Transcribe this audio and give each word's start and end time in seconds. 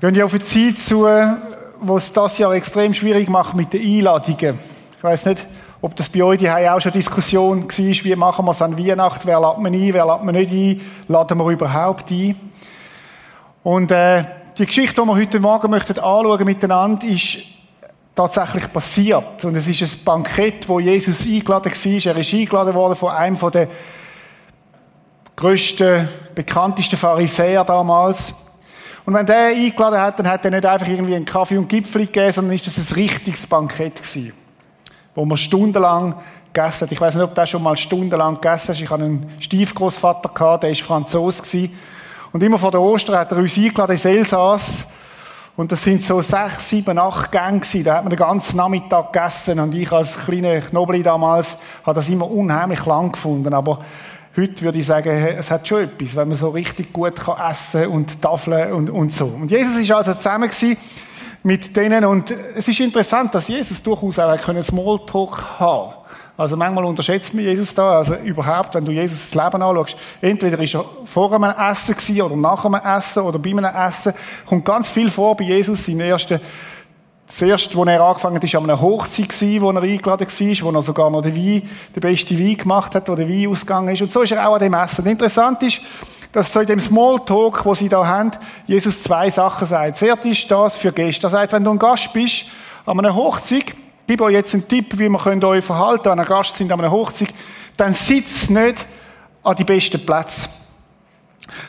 gehen 0.00 0.14
ja 0.14 0.24
auf 0.24 0.32
eine 0.32 0.42
Zeit 0.42 0.78
zu, 0.78 1.06
wo 1.80 1.96
es 1.96 2.12
das 2.12 2.38
Jahr 2.38 2.54
extrem 2.54 2.94
schwierig 2.94 3.28
macht 3.28 3.54
mit 3.54 3.72
den 3.72 3.82
Einladungen. 3.82 4.58
Ich 4.96 5.04
weiß 5.04 5.26
nicht, 5.26 5.46
ob 5.82 5.94
das 5.94 6.08
bei 6.08 6.22
euch 6.22 6.38
die 6.38 6.50
auch 6.50 6.80
schon 6.80 6.92
Diskussion 6.92 7.64
war, 7.64 7.68
wie 7.78 8.16
machen 8.16 8.46
wir 8.46 8.52
es 8.52 8.62
an 8.62 8.78
Weihnachten, 8.78 9.26
wer 9.26 9.40
lädt 9.40 9.58
man 9.58 9.74
ein, 9.74 9.92
wer 9.92 10.06
lädt 10.06 10.24
man 10.24 10.34
nicht 10.34 10.52
ein, 10.52 10.80
laden 11.08 11.38
wir 11.38 11.50
überhaupt 11.50 12.10
ein. 12.10 12.34
Und 13.62 13.90
äh, 13.90 14.24
die 14.56 14.66
Geschichte, 14.66 15.02
die 15.02 15.06
wir 15.06 15.14
heute 15.14 15.38
Morgen 15.38 15.70
möchten 15.70 15.98
anschauen 15.98 16.44
miteinander, 16.44 17.06
ist 17.06 17.38
tatsächlich 18.14 18.72
passiert. 18.72 19.44
Und 19.44 19.54
es 19.54 19.68
ist 19.68 19.82
ein 19.82 20.04
Bankett, 20.04 20.66
wo 20.66 20.80
Jesus 20.80 21.26
eingeladen 21.26 21.72
war. 21.72 22.14
Er 22.14 22.20
ist 22.20 22.34
eingeladen 22.34 22.74
worden 22.74 22.96
von 22.96 23.10
einem 23.10 23.38
der 23.50 23.68
grössten, 25.36 26.08
bekanntesten 26.34 26.96
Pharisäer 26.96 27.64
damals. 27.64 28.34
Und 29.04 29.14
wenn 29.14 29.26
der 29.26 29.48
eingeladen 29.48 30.00
hat, 30.00 30.18
dann 30.18 30.28
hat 30.28 30.44
er 30.44 30.50
nicht 30.50 30.66
einfach 30.66 30.86
irgendwie 30.86 31.14
einen 31.14 31.24
Kaffee 31.24 31.58
und 31.58 31.68
Gipfel 31.68 32.06
gegeben, 32.06 32.32
sondern 32.32 32.54
ist 32.54 32.66
das 32.66 32.78
ein 32.78 32.94
richtiges 32.94 33.46
Bankett 33.46 34.02
gewesen, 34.02 34.32
wo 35.14 35.24
man 35.24 35.38
stundenlang 35.38 36.14
gegessen 36.52 36.82
hat. 36.82 36.92
Ich 36.92 37.00
weiß 37.00 37.14
nicht, 37.14 37.24
ob 37.24 37.34
der 37.34 37.46
schon 37.46 37.62
mal 37.62 37.76
stundenlang 37.76 38.34
gegessen 38.34 38.68
hat. 38.68 38.80
Ich 38.80 38.90
hatte 38.90 39.04
einen 39.04 39.34
Stiefgroßvater 39.40 40.28
gehabt, 40.28 40.64
der 40.64 40.70
war 40.70 40.76
Franzose 40.76 41.42
gewesen. 41.42 41.74
Und 42.32 42.42
immer 42.42 42.58
vor 42.58 42.70
der 42.70 42.80
Ostern 42.80 43.16
hat 43.16 43.32
er 43.32 43.38
uns 43.38 43.56
eingeladen 43.56 43.92
ins 43.92 44.04
Elsass. 44.04 44.86
Und 45.56 45.72
das 45.72 45.82
sind 45.82 46.02
so 46.02 46.20
sechs, 46.20 46.68
sieben, 46.68 46.98
acht 46.98 47.32
Gänge 47.32 47.60
gewesen. 47.60 47.84
Da 47.84 47.96
hat 47.96 48.04
man 48.04 48.10
den 48.10 48.18
ganzen 48.18 48.56
Nachmittag 48.56 49.12
gegessen. 49.12 49.58
Und 49.58 49.74
ich 49.74 49.90
als 49.90 50.24
kleiner 50.24 50.60
Knobli 50.60 51.02
damals 51.02 51.56
habe 51.84 51.96
das 51.96 52.08
immer 52.08 52.30
unheimlich 52.30 52.84
lang 52.86 53.12
gefunden. 53.12 53.52
Aber 53.52 53.80
Heute 54.36 54.62
würde 54.62 54.78
ich 54.78 54.86
sagen, 54.86 55.10
es 55.10 55.50
hat 55.50 55.66
schon 55.66 55.82
etwas, 55.82 56.14
wenn 56.14 56.28
man 56.28 56.36
so 56.36 56.50
richtig 56.50 56.92
gut 56.92 57.16
kann 57.16 57.50
essen 57.50 57.88
und 57.88 58.22
Tafeln 58.22 58.72
und, 58.72 58.88
und 58.88 59.12
so. 59.12 59.26
Und 59.26 59.50
Jesus 59.50 59.80
ist 59.80 59.90
also 59.90 60.14
zusammen 60.14 60.48
gewesen 60.48 60.76
mit 61.42 61.74
denen 61.76 62.04
und 62.04 62.30
es 62.30 62.68
ist 62.68 62.78
interessant, 62.78 63.34
dass 63.34 63.48
Jesus 63.48 63.82
durchaus 63.82 64.20
auch 64.20 64.48
einen 64.48 64.62
Smalltalk 64.62 65.58
haben. 65.58 65.94
Also 66.36 66.56
manchmal 66.56 66.84
unterschätzt 66.84 67.34
man 67.34 67.42
Jesus 67.42 67.74
da, 67.74 67.98
also 67.98 68.14
überhaupt, 68.14 68.72
wenn 68.74 68.84
du 68.84 68.92
Jesus 68.92 69.30
das 69.30 69.34
Leben 69.34 69.62
anschaust, 69.62 69.96
entweder 70.20 70.60
ist 70.60 70.74
er 70.74 70.84
vor 71.04 71.32
einem 71.32 71.52
Essen 71.58 71.96
gewesen 71.96 72.22
oder 72.22 72.36
nach 72.36 72.64
einem 72.64 72.80
Essen 72.82 73.24
oder 73.24 73.38
bei 73.40 73.50
einem 73.50 73.64
Essen, 73.64 74.12
kommt 74.46 74.64
ganz 74.64 74.88
viel 74.88 75.10
vor 75.10 75.36
bei 75.36 75.44
Jesus, 75.44 75.84
seine 75.84 76.04
ersten 76.04 76.40
das 77.30 77.42
erste, 77.42 77.76
wo 77.76 77.84
er 77.84 78.02
angefangen 78.02 78.36
hat, 78.36 78.52
war 78.52 78.60
an 78.60 78.70
einer 78.70 78.80
Hochzeit, 78.80 79.60
wo 79.60 79.70
er 79.70 79.82
eingeladen 79.82 80.26
war, 80.26 80.72
wo 80.72 80.78
er 80.78 80.82
sogar 80.82 81.10
noch 81.10 81.22
den 81.22 81.36
Wein, 81.36 81.62
den 81.94 82.00
besten 82.00 82.38
Wein 82.38 82.56
gemacht 82.56 82.94
hat, 82.94 83.08
wo 83.08 83.14
der 83.14 83.28
Wein 83.28 83.46
ausgegangen 83.46 83.94
ist. 83.94 84.02
Und 84.02 84.10
so 84.10 84.22
ist 84.22 84.32
er 84.32 84.48
auch 84.48 84.54
an 84.54 84.60
dem 84.60 84.74
Essen. 84.74 85.06
Interessant 85.06 85.62
ist, 85.62 85.80
dass 86.32 86.52
so 86.52 86.60
in 86.60 86.66
dem 86.66 86.80
Smalltalk, 86.80 87.64
wo 87.64 87.74
sie 87.74 87.88
da 87.88 88.04
haben, 88.04 88.32
Jesus 88.66 89.02
zwei 89.02 89.30
Sachen 89.30 89.64
sagt. 89.64 89.94
Das 89.94 90.02
erste 90.02 90.28
ist 90.28 90.50
das 90.50 90.76
für 90.76 90.92
Gäste. 90.92 91.28
Er 91.28 91.30
sagt, 91.30 91.52
wenn 91.52 91.62
du 91.62 91.70
ein 91.70 91.78
Gast 91.78 92.12
bist, 92.12 92.46
an 92.84 92.98
einer 92.98 93.14
Hochzeit, 93.14 93.74
gib 94.08 94.20
euch 94.20 94.32
jetzt 94.32 94.54
einen 94.54 94.66
Tipp, 94.66 94.98
wie 94.98 95.08
wir 95.08 95.44
euch 95.44 95.64
verhalten, 95.64 96.10
wenn 96.10 96.18
ihr 96.18 96.24
Gast 96.24 96.56
sind 96.56 96.72
an 96.72 96.80
einer 96.80 96.90
Hochzeit, 96.90 97.32
dann 97.76 97.94
sitzt 97.94 98.50
nicht 98.50 98.86
an 99.44 99.54
die 99.54 99.64
besten 99.64 100.04
Plätze. 100.04 100.48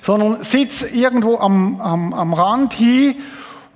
Sondern 0.02 0.44
sitzt 0.44 0.92
irgendwo 0.92 1.38
am, 1.38 1.80
am, 1.80 2.14
am 2.14 2.34
Rand 2.34 2.74
hin 2.74 3.16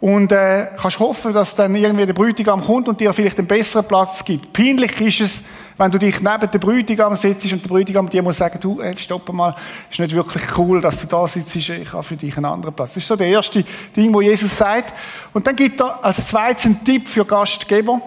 und 0.05 0.31
äh, 0.31 0.67
kannst 0.79 0.99
hoffen, 0.99 1.33
dass 1.33 1.55
dann 1.55 1.73
irgendwie 1.73 2.05
der 2.05 2.13
Bräutigam 2.13 2.63
kommt 2.63 2.87
und 2.87 3.01
dir 3.01 3.11
vielleicht 3.11 3.39
einen 3.39 3.47
besseren 3.47 3.87
Platz 3.87 4.23
gibt. 4.23 4.53
Peinlich 4.53 5.01
ist 5.01 5.19
es, 5.19 5.41
wenn 5.79 5.89
du 5.89 5.97
dich 5.97 6.21
neben 6.21 6.51
dem 6.51 6.61
Bräutigam 6.61 7.15
sitzt 7.15 7.51
und 7.51 7.63
der 7.63 7.69
Bräutigam 7.69 8.07
dir 8.07 8.21
muss 8.21 8.37
sagen, 8.37 8.59
du, 8.61 8.81
ey, 8.81 8.95
stopp 8.95 9.33
mal, 9.33 9.55
ist 9.89 9.99
nicht 9.99 10.13
wirklich 10.13 10.43
cool, 10.59 10.79
dass 10.79 11.01
du 11.01 11.07
da 11.07 11.27
sitzt, 11.27 11.55
ich 11.55 11.91
habe 11.91 12.03
für 12.03 12.15
dich 12.15 12.37
einen 12.37 12.45
anderen 12.45 12.75
Platz. 12.75 12.89
Das 12.89 12.97
ist 12.97 13.07
so 13.07 13.15
der 13.15 13.29
erste 13.29 13.63
Ding, 13.95 14.13
wo 14.13 14.21
Jesus 14.21 14.55
sagt. 14.55 14.93
Und 15.33 15.47
dann 15.47 15.55
gibt 15.55 15.81
er 15.81 16.05
als 16.05 16.27
zweites 16.27 16.65
einen 16.65 16.83
Tipp 16.83 17.07
für 17.07 17.25
Gastgeber. 17.25 17.99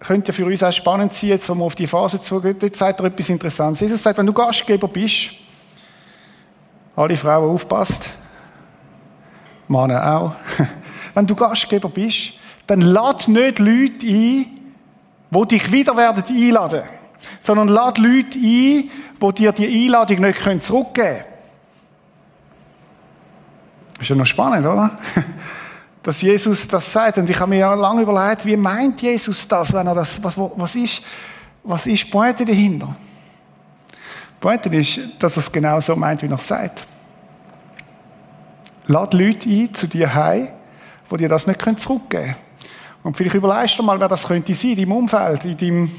Könnte 0.00 0.32
ja 0.32 0.34
für 0.34 0.44
uns 0.44 0.62
auch 0.62 0.70
spannend 0.70 1.14
sein, 1.14 1.30
jetzt, 1.30 1.48
wo 1.48 1.54
wir 1.54 1.64
auf 1.64 1.74
die 1.74 1.86
Phase 1.86 2.20
zugehen. 2.20 2.58
Jetzt 2.60 2.78
sagt 2.78 3.00
er 3.00 3.06
etwas 3.06 3.30
Interessantes. 3.30 3.80
Jesus 3.80 4.02
sagt, 4.02 4.18
wenn 4.18 4.26
du 4.26 4.34
Gastgeber 4.34 4.88
bist, 4.88 5.30
alle 6.94 7.16
Frauen 7.16 7.54
aufpasst, 7.54 8.10
Männer 9.68 10.16
auch. 10.16 10.34
Wenn 11.14 11.26
du 11.26 11.34
Gastgeber 11.34 11.88
bist, 11.88 12.34
dann 12.66 12.80
lad 12.80 13.28
nicht 13.28 13.58
Leute 13.58 14.06
ein, 14.06 14.46
die 15.30 15.46
dich 15.48 15.72
wieder 15.72 15.96
werden 15.96 16.24
einladen, 16.26 16.82
sondern 17.40 17.68
lad 17.68 17.98
Leute 17.98 18.38
ein, 18.38 18.90
die 19.20 19.32
dir 19.36 19.52
die 19.52 19.84
Einladung 19.84 20.20
nicht 20.20 20.64
zurückgeben 20.64 20.94
können. 20.94 21.24
Ist 24.00 24.10
ja 24.10 24.16
noch 24.16 24.26
spannend, 24.26 24.66
oder? 24.66 24.90
Dass 26.02 26.20
Jesus 26.20 26.68
das 26.68 26.92
sagt. 26.92 27.16
Und 27.18 27.30
ich 27.30 27.38
habe 27.38 27.50
mir 27.50 27.60
ja 27.60 27.74
lange 27.74 28.02
überlegt, 28.02 28.44
wie 28.44 28.56
meint 28.56 29.00
Jesus 29.00 29.48
das, 29.48 29.72
wenn 29.72 29.86
er 29.86 29.94
das, 29.94 30.22
was, 30.22 30.36
was 30.36 30.74
ist, 30.74 31.02
was 31.62 31.86
ist 31.86 32.10
Pointe 32.10 32.44
dahinter? 32.44 32.94
Pointe 34.40 34.68
ist, 34.76 35.00
dass 35.18 35.36
er 35.36 35.42
es 35.42 35.50
genau 35.50 35.80
so 35.80 35.96
meint, 35.96 36.20
wie 36.20 36.26
er 36.26 36.32
es 36.32 36.46
sagt. 36.46 36.84
Lad 38.86 39.14
Leute 39.14 39.48
ein 39.48 39.72
zu 39.72 39.86
dir 39.86 40.12
heim, 40.12 40.48
die 41.10 41.16
dir 41.16 41.28
das 41.28 41.46
nicht 41.46 41.60
zurückgeben 41.60 42.24
können. 42.24 42.36
Und 43.04 43.16
vielleicht 43.16 43.34
überlegst 43.34 43.78
du 43.78 43.82
mal, 43.82 44.00
wer 44.00 44.08
das 44.08 44.26
könnte 44.26 44.54
sein, 44.54 44.70
in 44.70 44.76
deinem 44.76 44.92
Umfeld, 44.92 45.44
in 45.44 45.56
deinem, 45.58 45.90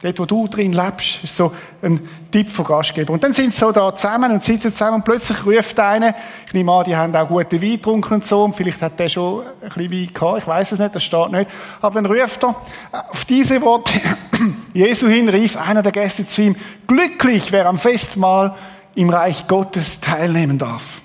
dort, 0.00 0.18
wo 0.18 0.24
du 0.24 0.48
drin 0.48 0.72
lebst. 0.72 1.22
Ist 1.22 1.36
so 1.36 1.52
ein 1.82 2.00
Tipp 2.32 2.48
von 2.48 2.64
Gastgeber. 2.64 3.12
Und 3.12 3.22
dann 3.22 3.34
sind 3.34 3.52
sie 3.52 3.60
so 3.60 3.70
da 3.70 3.94
zusammen 3.94 4.32
und 4.32 4.42
sitzen 4.42 4.72
zusammen 4.72 4.96
und 4.96 5.04
plötzlich 5.04 5.44
ruft 5.44 5.78
einer, 5.78 6.14
ich 6.46 6.54
nehme 6.54 6.72
an, 6.72 6.84
die 6.84 6.96
haben 6.96 7.14
auch 7.14 7.28
guten 7.28 7.60
Wein 7.60 7.72
getrunken 7.72 8.14
und 8.14 8.26
so, 8.26 8.44
und 8.44 8.54
vielleicht 8.54 8.80
hat 8.80 8.98
der 8.98 9.10
schon 9.10 9.44
ein 9.44 9.68
bisschen 9.68 9.92
Wein 9.92 10.14
gehabt, 10.14 10.38
ich 10.38 10.46
weiß 10.46 10.72
es 10.72 10.78
nicht, 10.78 10.94
das 10.94 11.04
steht 11.04 11.30
nicht. 11.30 11.50
Aber 11.82 12.00
dann 12.00 12.06
ruft 12.06 12.42
er 12.42 12.56
auf 13.10 13.26
diese 13.26 13.60
Worte 13.60 13.92
Jesu 14.72 15.08
hin, 15.08 15.28
rief 15.28 15.58
einer 15.58 15.82
der 15.82 15.92
Gäste 15.92 16.26
zu 16.26 16.40
ihm, 16.40 16.56
glücklich, 16.86 17.52
wer 17.52 17.66
am 17.66 17.78
Festmahl 17.78 18.54
im 18.94 19.10
Reich 19.10 19.46
Gottes 19.46 20.00
teilnehmen 20.00 20.56
darf. 20.56 21.02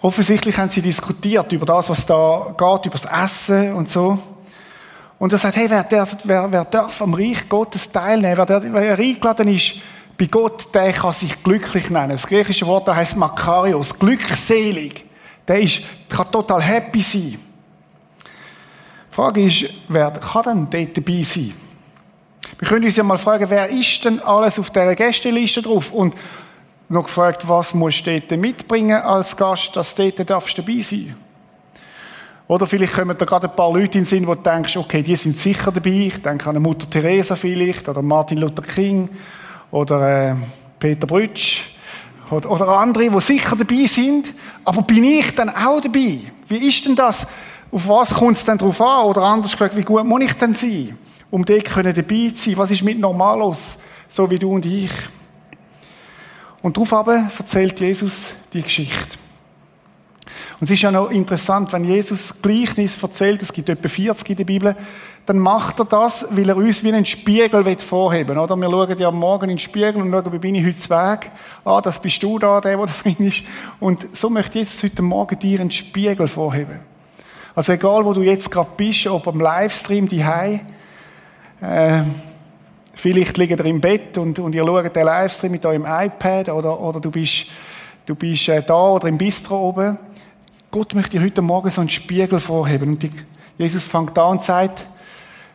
Offensichtlich 0.00 0.56
haben 0.56 0.70
sie 0.70 0.82
diskutiert 0.82 1.52
über 1.52 1.66
das, 1.66 1.88
was 1.90 2.06
da 2.06 2.54
geht, 2.56 2.86
über 2.86 2.98
das 2.98 3.24
Essen 3.24 3.74
und 3.74 3.90
so. 3.90 4.18
Und 5.18 5.32
er 5.32 5.38
sagt, 5.38 5.56
hey, 5.56 5.68
wer, 5.68 5.82
darf, 5.82 6.16
wer, 6.22 6.50
wer 6.50 6.64
darf 6.64 7.02
am 7.02 7.14
Reich 7.14 7.48
Gottes 7.48 7.90
teilnehmen? 7.90 8.36
Wer, 8.36 8.46
der, 8.46 8.72
wer 8.72 8.98
eingeladen 8.98 9.48
ist 9.48 9.74
bei 10.18 10.26
Gott, 10.26 10.74
der 10.74 10.92
kann 10.92 11.12
sich 11.12 11.42
glücklich 11.42 11.90
nennen. 11.90 12.10
Das 12.10 12.26
griechische 12.26 12.66
Wort 12.66 12.88
da 12.88 12.96
heißt 12.96 13.16
Makarios, 13.16 13.96
glückselig. 13.96 15.04
Der 15.46 15.60
ist, 15.60 15.82
kann 16.08 16.30
total 16.30 16.60
happy 16.60 17.00
sein. 17.00 17.38
Die 19.10 19.14
Frage 19.14 19.44
ist, 19.44 19.64
wer 19.88 20.10
kann 20.10 20.68
denn 20.70 20.70
dort 20.70 20.96
dabei 20.96 21.22
sein? 21.22 21.52
Wir 22.58 22.68
können 22.68 22.84
uns 22.84 22.96
ja 22.96 23.04
mal 23.04 23.18
fragen, 23.18 23.48
wer 23.48 23.68
ist 23.68 24.04
denn 24.04 24.20
alles 24.20 24.58
auf 24.58 24.70
dieser 24.70 24.94
Gästeliste 24.96 25.62
drauf? 25.62 25.92
Und 25.92 26.14
noch 26.88 27.04
gefragt, 27.04 27.46
was 27.46 27.74
musst 27.74 28.06
du 28.06 28.18
dort 28.18 28.40
mitbringen 28.40 29.00
als 29.02 29.36
Gast, 29.36 29.76
dass 29.76 29.94
du 29.94 30.10
dort 30.10 30.30
darfst 30.30 30.56
dabei 30.56 30.80
sein 30.80 31.14
Oder 32.46 32.66
vielleicht 32.66 32.94
kommen 32.94 33.16
da 33.16 33.24
gerade 33.24 33.48
ein 33.48 33.54
paar 33.54 33.72
Leute 33.72 33.98
in 33.98 34.04
den 34.04 34.06
Sinn, 34.06 34.26
wo 34.26 34.34
du 34.34 34.42
denkst, 34.42 34.76
okay, 34.76 35.02
die 35.02 35.16
sind 35.16 35.36
sicher 35.36 35.70
dabei. 35.70 35.90
Ich 35.90 36.22
denke 36.22 36.48
an 36.48 36.62
Mutter 36.62 36.88
Teresa 36.88 37.36
vielleicht, 37.36 37.88
oder 37.88 38.00
Martin 38.00 38.38
Luther 38.38 38.62
King, 38.62 39.10
oder 39.70 40.30
äh, 40.30 40.34
Peter 40.78 41.06
Brütsch, 41.06 41.60
oder, 42.30 42.50
oder 42.50 42.68
andere, 42.68 43.10
die 43.10 43.20
sicher 43.20 43.54
dabei 43.54 43.84
sind. 43.84 44.32
Aber 44.64 44.82
bin 44.82 45.04
ich 45.04 45.34
dann 45.34 45.50
auch 45.50 45.80
dabei? 45.80 46.20
Wie 46.48 46.68
ist 46.68 46.86
denn 46.86 46.96
das? 46.96 47.26
Auf 47.70 47.86
was 47.86 48.14
kommt 48.14 48.38
es 48.38 48.44
denn 48.46 48.56
drauf 48.56 48.80
an? 48.80 49.04
Oder 49.04 49.22
anders 49.22 49.52
gesagt, 49.52 49.76
wie 49.76 49.82
gut 49.82 50.04
muss 50.06 50.22
ich 50.22 50.32
denn 50.34 50.54
sein, 50.54 50.98
um 51.30 51.44
dort 51.44 51.68
dabei 51.76 52.32
zu 52.34 52.34
sein? 52.34 52.56
Was 52.56 52.70
ist 52.70 52.82
mit 52.82 52.98
Normalos, 52.98 53.76
so 54.08 54.30
wie 54.30 54.38
du 54.38 54.52
und 54.52 54.64
ich? 54.64 54.90
Und 56.62 56.76
darauf 56.76 57.38
erzählt 57.38 57.78
Jesus 57.80 58.34
die 58.52 58.62
Geschichte. 58.62 59.18
Und 60.60 60.66
es 60.66 60.72
ist 60.72 60.82
ja 60.82 60.90
noch 60.90 61.10
interessant, 61.10 61.72
wenn 61.72 61.84
Jesus 61.84 62.34
Gleichnis 62.42 63.00
erzählt, 63.00 63.42
es 63.42 63.52
gibt 63.52 63.68
etwa 63.68 63.88
40 63.88 64.30
in 64.30 64.36
der 64.36 64.44
Bibel, 64.44 64.76
dann 65.26 65.38
macht 65.38 65.78
er 65.78 65.84
das, 65.84 66.26
weil 66.30 66.48
er 66.48 66.56
uns 66.56 66.82
wie 66.82 66.92
einen 66.92 67.04
Spiegel 67.04 67.62
vorheben 67.76 68.30
will. 68.30 68.38
Oder? 68.38 68.56
Wir 68.56 68.70
schauen 68.70 68.98
ja 68.98 69.10
morgen 69.10 69.44
in 69.44 69.56
den 69.56 69.58
Spiegel 69.58 69.96
und 69.96 70.10
schauen, 70.10 70.32
wie 70.32 70.38
bin 70.38 70.54
ich 70.54 70.66
heute 70.66 70.90
Weg? 70.90 71.30
Ah, 71.64 71.80
das 71.80 72.00
bist 72.00 72.22
du 72.22 72.38
da, 72.38 72.60
der, 72.60 72.76
der 72.76 72.86
da 72.86 72.92
drin 72.92 73.26
ist. 73.26 73.44
Und 73.78 74.16
so 74.16 74.30
möchte 74.30 74.58
Jesus 74.58 74.82
heute 74.82 75.02
Morgen 75.02 75.38
dir 75.38 75.60
einen 75.60 75.70
Spiegel 75.70 76.26
vorheben. 76.26 76.80
Also 77.54 77.72
egal, 77.72 78.04
wo 78.04 78.12
du 78.12 78.22
jetzt 78.22 78.50
gerade 78.50 78.70
bist, 78.76 79.06
ob 79.06 79.28
am 79.28 79.38
Livestream, 79.38 80.08
die 80.08 80.20
äh, 81.60 82.02
Vielleicht 83.00 83.38
liegt 83.38 83.60
ihr 83.60 83.64
im 83.64 83.80
Bett 83.80 84.18
und, 84.18 84.40
und 84.40 84.56
ihr 84.56 84.66
schaut 84.66 84.96
den 84.96 85.04
Livestream 85.04 85.52
mit 85.52 85.64
eurem 85.64 85.86
iPad 85.86 86.48
oder, 86.48 86.80
oder 86.80 86.98
du 86.98 87.12
bist, 87.12 87.46
du 88.06 88.16
bist 88.16 88.48
äh, 88.48 88.60
da 88.60 88.74
oder 88.74 89.06
im 89.06 89.16
Bistro 89.16 89.68
oben. 89.68 89.96
Gott 90.72 90.96
möchte 90.96 91.16
dir 91.16 91.24
heute 91.24 91.40
Morgen 91.40 91.70
so 91.70 91.80
einen 91.80 91.90
Spiegel 91.90 92.40
vorheben. 92.40 92.88
Und 92.88 93.02
die, 93.04 93.12
Jesus 93.56 93.86
fängt 93.86 94.18
an 94.18 94.32
und 94.32 94.42
sagt, 94.42 94.84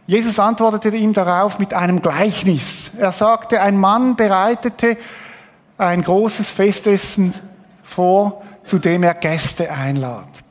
Jesus 0.07 0.39
antwortete 0.39 0.95
ihm 0.95 1.11
darauf 1.11 1.59
mit 1.59 1.73
einem 1.73 2.01
Gleichnis. 2.01 2.91
Er 2.97 3.11
sagte, 3.11 3.61
ein 3.61 3.77
Mann 3.77 4.15
bereitete 4.15 4.95
ein 5.77 6.01
großes 6.01 6.49
Festessen 6.49 7.33
vor 7.83 8.41
zu 8.63 8.79
dem 8.79 9.03
er 9.03 9.15
Gäste 9.15 9.69
einlädt. 9.69 10.42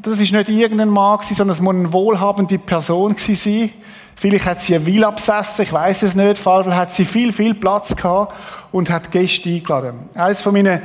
Das 0.00 0.20
ist 0.20 0.32
nicht 0.32 0.48
irgendein 0.48 0.90
Mann 0.90 1.18
sondern 1.22 1.50
es 1.50 1.60
muss 1.60 1.74
eine 1.74 1.92
wohlhabende 1.92 2.56
Person 2.58 3.16
sein. 3.18 3.70
Vielleicht 4.14 4.46
hat 4.46 4.60
sie 4.60 4.76
eine 4.76 4.86
Villa 4.86 5.10
besessen, 5.10 5.62
ich 5.62 5.72
weiß 5.72 6.02
es 6.04 6.14
nicht. 6.14 6.46
Auf 6.46 6.64
jeden 6.64 6.76
hat 6.76 6.92
sie 6.92 7.04
viel, 7.04 7.32
viel 7.32 7.54
Platz 7.54 7.96
gehabt 7.96 8.32
und 8.70 8.90
hat 8.90 9.10
Gäste 9.10 9.48
eingeladen. 9.48 10.08
Eines 10.14 10.40
von 10.40 10.52
meinen 10.52 10.80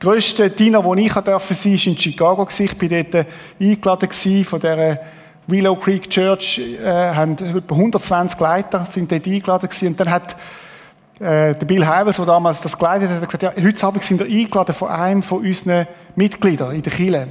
grössten 0.00 0.54
Diener, 0.56 0.82
wo 0.82 0.94
ich 0.94 1.12
sein 1.12 1.24
durfte, 1.24 1.54
war 1.54 1.72
in 1.72 1.98
Chicago. 1.98 2.48
Ich 2.58 2.80
war 2.80 2.88
dort 2.88 3.26
eingeladen 3.60 4.44
von 4.44 4.60
dieser 4.60 4.98
Willow 5.46 5.76
Creek 5.76 6.08
Church, 6.08 6.58
äh, 6.58 6.86
haben 6.86 7.32
etwa 7.32 7.74
120 7.74 8.40
Leiter 8.40 8.86
sind 8.86 9.12
dort 9.12 9.26
eingeladen 9.26 9.68
gewesen. 9.68 9.88
Und 9.88 10.00
dann 10.00 10.10
hat 10.10 10.36
äh, 11.20 11.54
der 11.54 11.66
Bill 11.66 11.84
Hivers, 11.86 12.16
der 12.16 12.24
damals 12.24 12.62
das 12.62 12.78
geleitet 12.78 13.10
hat, 13.10 13.22
gesagt, 13.24 13.42
ja, 13.42 13.52
heute 13.62 13.86
Abend 13.86 14.02
sind 14.04 14.20
wir 14.20 14.26
eingeladen 14.26 14.74
von 14.74 14.88
einem 14.88 15.22
von 15.22 15.44
unseren 15.44 15.86
Mitgliedern 16.16 16.74
in 16.74 16.80
der 16.80 16.92
Kirche. 16.92 17.28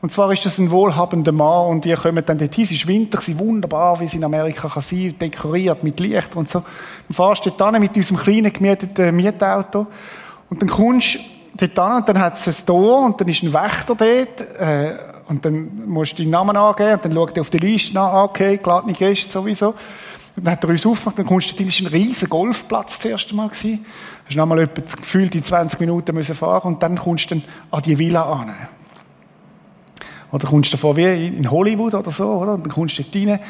Und 0.00 0.12
zwar 0.12 0.32
ist 0.32 0.46
das 0.46 0.58
ein 0.58 0.70
wohlhabender 0.70 1.32
Mann 1.32 1.66
und 1.66 1.86
ihr 1.86 1.96
kommt 1.96 2.28
dann 2.28 2.38
dorthin, 2.38 2.64
es 2.64 2.70
ist 2.70 2.86
Winter, 2.86 3.20
sie 3.20 3.36
wunderbar, 3.38 3.98
wie 3.98 4.04
es 4.04 4.14
in 4.14 4.22
Amerika 4.22 4.68
kann 4.68 4.82
sein, 4.82 5.14
dekoriert 5.20 5.82
mit 5.82 5.98
Licht 5.98 6.36
und 6.36 6.48
so. 6.48 6.60
Dann 6.60 7.14
fahrst 7.14 7.44
du 7.44 7.50
dort 7.50 7.78
mit 7.80 7.96
unserem 7.96 8.16
kleinen 8.18 8.52
gemieteten 8.52 9.14
Mietauto 9.16 9.88
und 10.50 10.62
dann 10.62 10.68
kommst 10.68 11.16
du 11.16 11.66
dort 11.66 11.78
an 11.78 11.96
und 11.96 12.08
dann 12.08 12.20
hat 12.20 12.34
es 12.34 12.46
ein 12.46 12.66
Tor 12.66 13.06
und 13.06 13.20
dann 13.20 13.26
ist 13.26 13.42
ein 13.42 13.52
Wächter 13.52 13.96
dort 13.96 14.40
äh, 14.60 14.96
und 15.28 15.44
dann 15.44 15.70
musst 15.86 16.16
du 16.16 16.22
deinen 16.22 16.30
Namen 16.30 16.56
angeben 16.56 16.92
und 16.92 17.04
dann 17.04 17.14
schaut 17.14 17.36
er 17.36 17.40
auf 17.40 17.50
die 17.50 17.58
Liste 17.58 17.94
nach, 17.94 18.12
ah, 18.12 18.22
okay, 18.22 18.58
geladene 18.62 18.92
Gäste 18.92 19.30
sowieso. 19.30 19.74
Und 20.36 20.46
dann 20.46 20.52
hat 20.52 20.62
er 20.62 20.70
uns 20.70 20.86
aufgemacht, 20.86 21.18
dann 21.18 21.26
kommst 21.26 21.58
du, 21.58 21.64
das 21.64 21.82
war 21.82 21.88
ein 21.88 21.92
riesiger 21.92 22.28
Golfplatz 22.28 22.98
das 22.98 23.04
erste 23.04 23.34
Mal 23.34 23.48
gewesen. 23.48 23.84
Hast 24.26 24.36
nochmal 24.36 24.60
etwa 24.60 24.80
gefühlt 24.96 25.34
die 25.34 25.42
20 25.42 25.80
Minuten 25.80 26.14
müssen 26.14 26.36
fahren 26.36 26.74
und 26.74 26.82
dann 26.84 26.96
kommst 26.96 27.32
du 27.32 27.34
dann 27.34 27.44
an 27.72 27.82
die 27.82 27.98
Villa 27.98 28.22
an. 28.22 28.54
Oder 30.30 30.46
kommst 30.46 30.70
du 30.72 30.76
davor 30.76 30.96
wie 30.96 31.26
in 31.26 31.50
Hollywood 31.50 31.94
oder 31.94 32.10
so, 32.10 32.24
oder? 32.24 32.54
Und 32.54 32.64
dann 32.64 32.72
kommst 32.72 32.98
du 32.98 33.02
dort 33.02 33.16
rein. 33.16 33.40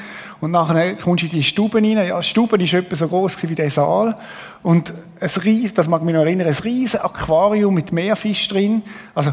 Und 0.40 0.52
nachher 0.52 0.94
kommst 0.94 1.22
du 1.22 1.26
in 1.26 1.32
die 1.32 1.42
Stube 1.42 1.78
rein. 1.78 2.06
Ja, 2.06 2.20
die 2.20 2.26
Stube 2.26 2.62
ist 2.62 2.72
etwa 2.72 2.94
so 2.94 3.08
groß 3.08 3.36
wie 3.42 3.54
der 3.54 3.70
Saal. 3.70 4.14
Und 4.62 4.92
ein 5.20 5.30
ries, 5.44 5.74
das 5.74 5.88
mag 5.88 6.02
mich 6.02 6.14
noch 6.14 6.22
erinnern, 6.22 6.46
ein 6.46 6.54
riesiges 6.54 7.00
Aquarium 7.00 7.74
mit 7.74 7.90
Meerfisch 7.90 8.46
drin. 8.46 8.82
Also, 9.14 9.32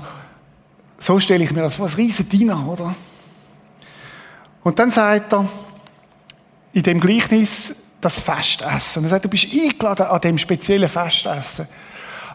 so 0.97 1.19
stelle 1.19 1.43
ich 1.43 1.51
mir 1.51 1.61
das 1.61 1.75
vor, 1.75 1.87
ein 1.87 1.93
riesiges 1.93 2.29
Dinner, 2.29 2.67
oder? 2.67 2.95
Und 4.63 4.79
dann 4.79 4.89
sagt 4.89 5.31
er, 5.31 5.47
in 6.73 6.81
dem 6.81 6.99
Gleichnis, 6.99 7.75
das 8.01 8.19
Festessen. 8.19 9.03
Er 9.03 9.09
sagt, 9.09 9.25
du 9.25 9.29
bist 9.29 9.47
eingeladen 9.51 10.07
an 10.07 10.21
dem 10.21 10.37
speziellen 10.37 10.89
Festessen. 10.89 11.67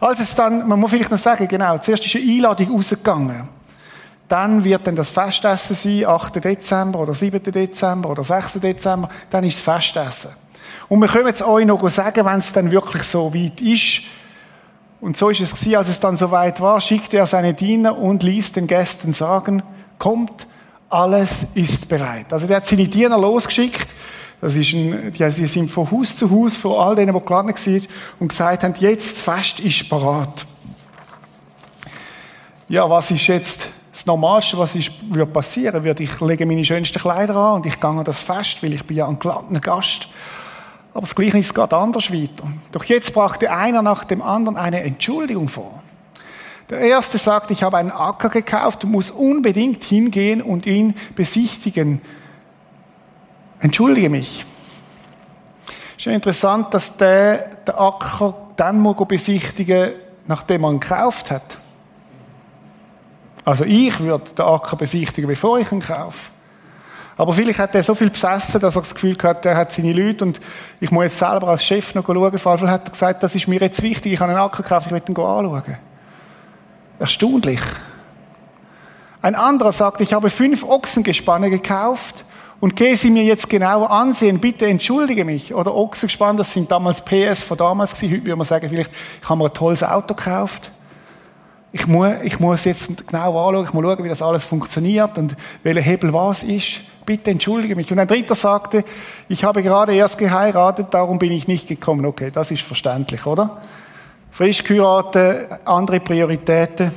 Als 0.01 0.19
es 0.21 0.35
dann, 0.35 0.67
man 0.67 0.81
muss 0.81 0.91
vielleicht 0.91 1.11
noch 1.11 1.19
sagen, 1.19 1.47
genau, 1.47 1.79
zuerst 1.79 2.07
ist 2.07 2.17
eine 2.17 2.25
Einladung 2.25 2.73
rausgegangen. 2.73 3.49
Dann 4.31 4.63
wird 4.63 4.87
dann 4.87 4.95
das 4.95 5.11
Festessen 5.11 5.75
sein, 5.75 6.07
8. 6.07 6.37
Dezember 6.37 7.01
oder 7.01 7.15
7. 7.15 7.43
Dezember 7.43 8.11
oder 8.11 8.23
6. 8.23 8.61
Dezember. 8.61 9.09
Dann 9.29 9.43
ist 9.43 9.57
das 9.57 9.75
Festessen. 9.75 10.31
Und 10.89 11.01
wir 11.01 11.09
können 11.09 11.27
jetzt 11.27 11.43
euch 11.43 11.67
noch 11.67 11.89
sagen, 11.89 12.25
wenn 12.25 12.39
es 12.39 12.53
dann 12.53 12.71
wirklich 12.71 13.03
so 13.03 13.35
weit 13.35 13.61
ist. 13.61 14.03
Und 15.01 15.17
so 15.17 15.31
ist 15.31 15.41
es 15.41 15.51
gewesen, 15.51 15.75
als 15.75 15.89
es 15.89 15.99
dann 15.99 16.17
so 16.17 16.31
weit 16.31 16.61
war, 16.61 16.81
schickte 16.81 17.17
er 17.17 17.27
seine 17.27 17.55
Diener 17.55 17.99
und 17.99 18.23
ließ 18.23 18.53
den 18.53 18.69
Gästen 18.69 19.13
sagen, 19.13 19.65
kommt, 19.99 20.47
alles 20.89 21.47
ist 21.55 21.89
bereit. 21.89 22.33
Also 22.33 22.47
der 22.47 22.59
hat 22.59 22.67
seine 22.67 22.87
Diener 22.87 23.19
losgeschickt. 23.19 23.89
Das 24.41 24.55
ist 24.55 24.73
ein, 24.75 25.11
die, 25.11 25.31
sie 25.33 25.47
sind 25.47 25.73
von 25.73 25.91
Haus 25.91 26.15
zu 26.15 26.31
Haus, 26.31 26.55
von 26.55 26.79
all 26.79 26.95
denen, 26.95 27.13
die 27.13 27.21
geladen 27.21 27.49
waren, 27.49 27.87
und 28.21 28.29
gesagt 28.29 28.63
haben, 28.63 28.75
jetzt 28.79 29.17
das 29.17 29.23
Fest 29.23 29.59
ist 29.59 29.89
bereit. 29.89 30.47
Ja, 32.69 32.89
was 32.89 33.11
ist 33.11 33.27
jetzt 33.27 33.70
das 34.01 34.07
Normalste, 34.07 34.57
was 34.57 34.75
ist, 34.75 34.93
würde 35.11 35.31
passieren, 35.31 35.85
würde 35.85 36.03
ich 36.03 36.21
lege 36.23 36.47
meine 36.47 36.65
schönsten 36.65 36.99
Kleider 36.99 37.37
an 37.37 37.57
und 37.57 37.67
ich 37.67 37.79
gehe 37.79 37.91
an 37.91 38.03
das 38.03 38.23
Fest, 38.23 38.63
weil 38.63 38.73
ich 38.73 38.83
bin 38.83 38.97
ja 38.97 39.07
ein 39.07 39.19
geladener 39.19 39.61
Gast. 39.61 40.09
Aber 40.95 41.03
das 41.03 41.15
Gleichnis 41.15 41.53
geht 41.53 41.75
anders 41.75 42.11
weiter. 42.11 42.45
Doch 42.73 42.85
jetzt 42.85 43.13
brachte 43.13 43.53
einer 43.53 43.83
nach 43.83 44.05
dem 44.05 44.23
anderen 44.23 44.57
eine 44.57 44.83
Entschuldigung 44.85 45.49
vor. 45.49 45.83
Der 46.71 46.79
erste 46.79 47.19
sagt, 47.19 47.51
ich 47.51 47.63
habe 47.63 47.77
einen 47.77 47.91
Acker 47.91 48.31
gekauft 48.31 48.85
und 48.85 48.93
muss 48.93 49.11
unbedingt 49.11 49.85
hingehen 49.85 50.41
und 50.41 50.65
ihn 50.65 50.95
besichtigen. 51.15 52.01
Entschuldige 53.59 54.09
mich. 54.09 54.47
Ist 55.99 56.07
interessant, 56.07 56.73
dass 56.73 56.97
der, 56.97 57.57
der 57.67 57.79
Acker 57.79 58.35
dann 58.57 58.81
muss 58.81 58.97
besichtigen, 59.07 59.93
nachdem 60.27 60.63
man 60.63 60.77
ihn 60.77 60.81
gekauft 60.81 61.31
hat. 61.31 61.59
Also 63.45 63.65
ich 63.65 63.99
würde 64.01 64.31
den 64.31 64.45
Acker 64.45 64.77
besichtigen, 64.77 65.29
bevor 65.29 65.59
ich 65.59 65.71
ihn 65.73 65.81
kaufe. 65.81 66.31
Aber 67.17 67.35
vielleicht 67.35 67.59
hat 67.59 67.75
er 67.75 67.83
so 67.83 67.95
viel 67.95 68.09
besessen, 68.09 68.61
dass 68.61 68.77
er 68.77 68.83
das 68.83 68.95
Gefühl 68.95 69.17
hat, 69.23 69.45
er 69.45 69.57
hat 69.57 69.73
seine 69.73 69.93
Leute 69.93 70.25
und 70.25 70.41
ich 70.81 70.91
muss 70.91 71.05
jetzt 71.05 71.19
selber 71.19 71.49
als 71.49 71.65
Chef 71.65 71.95
noch 71.95 72.07
schauen. 72.07 72.39
Vielleicht 72.39 72.63
hat 72.63 72.89
er 72.89 72.91
gesagt, 72.91 73.23
das 73.23 73.35
ist 73.35 73.47
mir 73.47 73.61
jetzt 73.61 73.83
wichtig, 73.83 74.15
ich 74.15 74.21
habe 74.21 74.33
einen 74.33 74.41
Acker 74.41 74.63
gekauft, 74.63 74.87
ich 74.87 74.93
will 74.93 75.03
ihn 75.07 75.17
anschauen. 75.17 75.77
Erstaunlich. 76.99 77.61
Ein 79.23 79.35
anderer 79.35 79.73
sagt, 79.73 80.01
ich 80.01 80.15
habe 80.15 80.31
fünf 80.31 80.65
Ochsengespanne 80.65 81.51
gekauft 81.51 82.25
und 82.59 82.77
gehe 82.77 82.97
sie 82.97 83.11
mir 83.11 83.25
jetzt 83.25 83.51
genauer 83.51 83.91
ansehen, 83.91 84.39
bitte 84.39 84.67
entschuldige 84.67 85.27
mich. 85.27 85.55
Oder 85.55 85.75
Ochsengespanne, 85.75 86.39
das 86.39 86.53
sind 86.53 86.71
damals 86.71 87.05
PS 87.05 87.43
von 87.45 87.59
damals 87.59 87.95
gewesen. 87.95 88.13
Heute 88.15 88.27
würde 88.27 88.37
man 88.37 88.47
sagen, 88.47 88.69
vielleicht, 88.69 88.91
ich 89.23 89.29
habe 89.29 89.39
mir 89.39 89.47
ein 89.47 89.55
tolles 89.55 89.85
Auto 89.85 90.15
gekauft. 90.15 90.71
Ich 91.73 91.87
muss, 91.87 92.09
ich 92.25 92.41
muss 92.41 92.65
jetzt 92.65 93.07
genau 93.07 93.49
anschauen, 93.49 93.65
ich 93.65 93.73
muss 93.73 93.85
schauen, 93.85 94.05
wie 94.05 94.09
das 94.09 94.23
alles 94.23 94.45
funktioniert 94.45 95.17
und 95.19 95.37
welcher 95.63 95.81
Hebel 95.81 96.13
was 96.13 96.43
ist. 96.43 96.81
Bitte 97.07 97.31
entschuldige 97.31 97.77
mich. 97.77 97.91
Und 97.93 97.99
ein 97.99 98.09
dritter 98.09 98.35
sagte, 98.35 98.85
ich 99.29 99.45
habe 99.45 99.63
gerade 99.63 99.95
erst 99.95 100.19
geheiratet, 100.19 100.89
darum 100.91 101.19
bin 101.19 101.33
ich 101.33 101.47
nicht 101.47 101.69
gekommen. 101.69 102.05
Okay, 102.07 102.31
das 102.31 102.51
ist 102.51 102.63
verständlich, 102.63 103.25
oder? 103.25 103.61
Frisch 104.33 104.63
geheiratet, 104.65 105.61
andere 105.65 106.01
Prioritäten. 106.01 106.91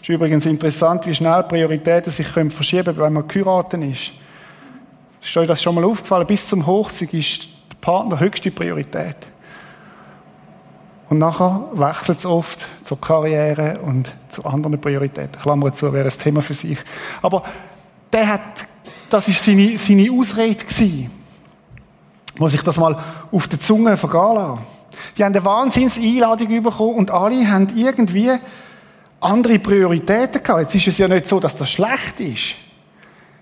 Ist 0.00 0.08
übrigens 0.08 0.46
interessant, 0.46 1.06
wie 1.06 1.14
schnell 1.14 1.42
Prioritäten 1.44 2.12
sich 2.12 2.32
können 2.32 2.50
verschieben 2.50 2.84
können, 2.84 3.00
wenn 3.00 3.12
man 3.12 3.28
geheiratet 3.28 3.82
ist. 3.82 4.12
Ist 5.22 5.36
euch 5.36 5.46
das 5.46 5.62
schon 5.62 5.74
mal 5.74 5.84
aufgefallen? 5.84 6.26
Bis 6.26 6.46
zum 6.46 6.66
Hochzeit 6.66 7.12
ist 7.12 7.48
der 7.70 7.76
Partner 7.80 8.18
höchste 8.18 8.50
Priorität. 8.50 9.16
Und 11.10 11.18
nachher 11.18 11.68
wechselt 11.72 12.18
es 12.18 12.24
oft 12.24 12.68
zur 12.84 13.00
Karriere 13.00 13.80
und 13.80 14.14
zu 14.30 14.44
anderen 14.44 14.80
Prioritäten. 14.80 15.42
Klammer 15.42 15.74
zu, 15.74 15.92
wäre 15.92 16.08
ein 16.08 16.18
Thema 16.18 16.40
für 16.40 16.54
sich. 16.54 16.78
Aber 17.20 17.42
der 18.12 18.28
hat, 18.28 18.40
das 19.10 19.26
ist 19.26 19.44
seine, 19.44 19.76
seine 19.76 20.08
Ausrede 20.12 20.64
gewesen, 20.64 21.10
wo 22.38 22.46
sich 22.46 22.62
das 22.62 22.76
mal 22.76 22.96
auf 23.32 23.48
der 23.48 23.58
Zunge 23.58 23.96
vergehen 23.96 24.36
lassen. 24.36 24.60
Die 25.18 25.24
haben 25.24 25.34
eine 25.34 25.44
Wahnsinnseinladung 25.44 26.62
bekommen 26.62 26.94
und 26.94 27.10
alle 27.10 27.50
haben 27.50 27.76
irgendwie 27.76 28.30
andere 29.18 29.58
Prioritäten 29.58 30.40
gehabt. 30.44 30.60
Jetzt 30.60 30.74
ist 30.76 30.86
es 30.86 30.98
ja 30.98 31.08
nicht 31.08 31.26
so, 31.26 31.40
dass 31.40 31.56
das 31.56 31.72
schlecht 31.72 32.20
ist. 32.20 32.54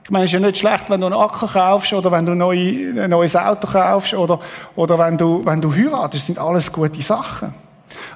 Ich 0.09 0.11
meine, 0.11 0.25
es 0.25 0.31
ist 0.31 0.41
ja 0.41 0.47
nicht 0.47 0.57
schlecht, 0.57 0.89
wenn 0.89 1.03
du 1.03 1.07
einen 1.09 1.17
Acker 1.17 1.47
kaufst 1.47 1.93
oder 1.93 2.11
wenn 2.11 2.25
du 2.25 2.33
ein 2.33 3.11
neues 3.11 3.37
Auto 3.37 3.67
kaufst 3.67 4.15
oder, 4.15 4.41
oder 4.75 4.99
wenn, 4.99 5.19
du, 5.19 5.45
wenn 5.45 5.61
du 5.61 5.71
heiratest. 5.71 6.15
Das 6.15 6.27
sind 6.29 6.39
alles 6.39 6.73
gute 6.73 7.03
Sachen. 7.03 7.53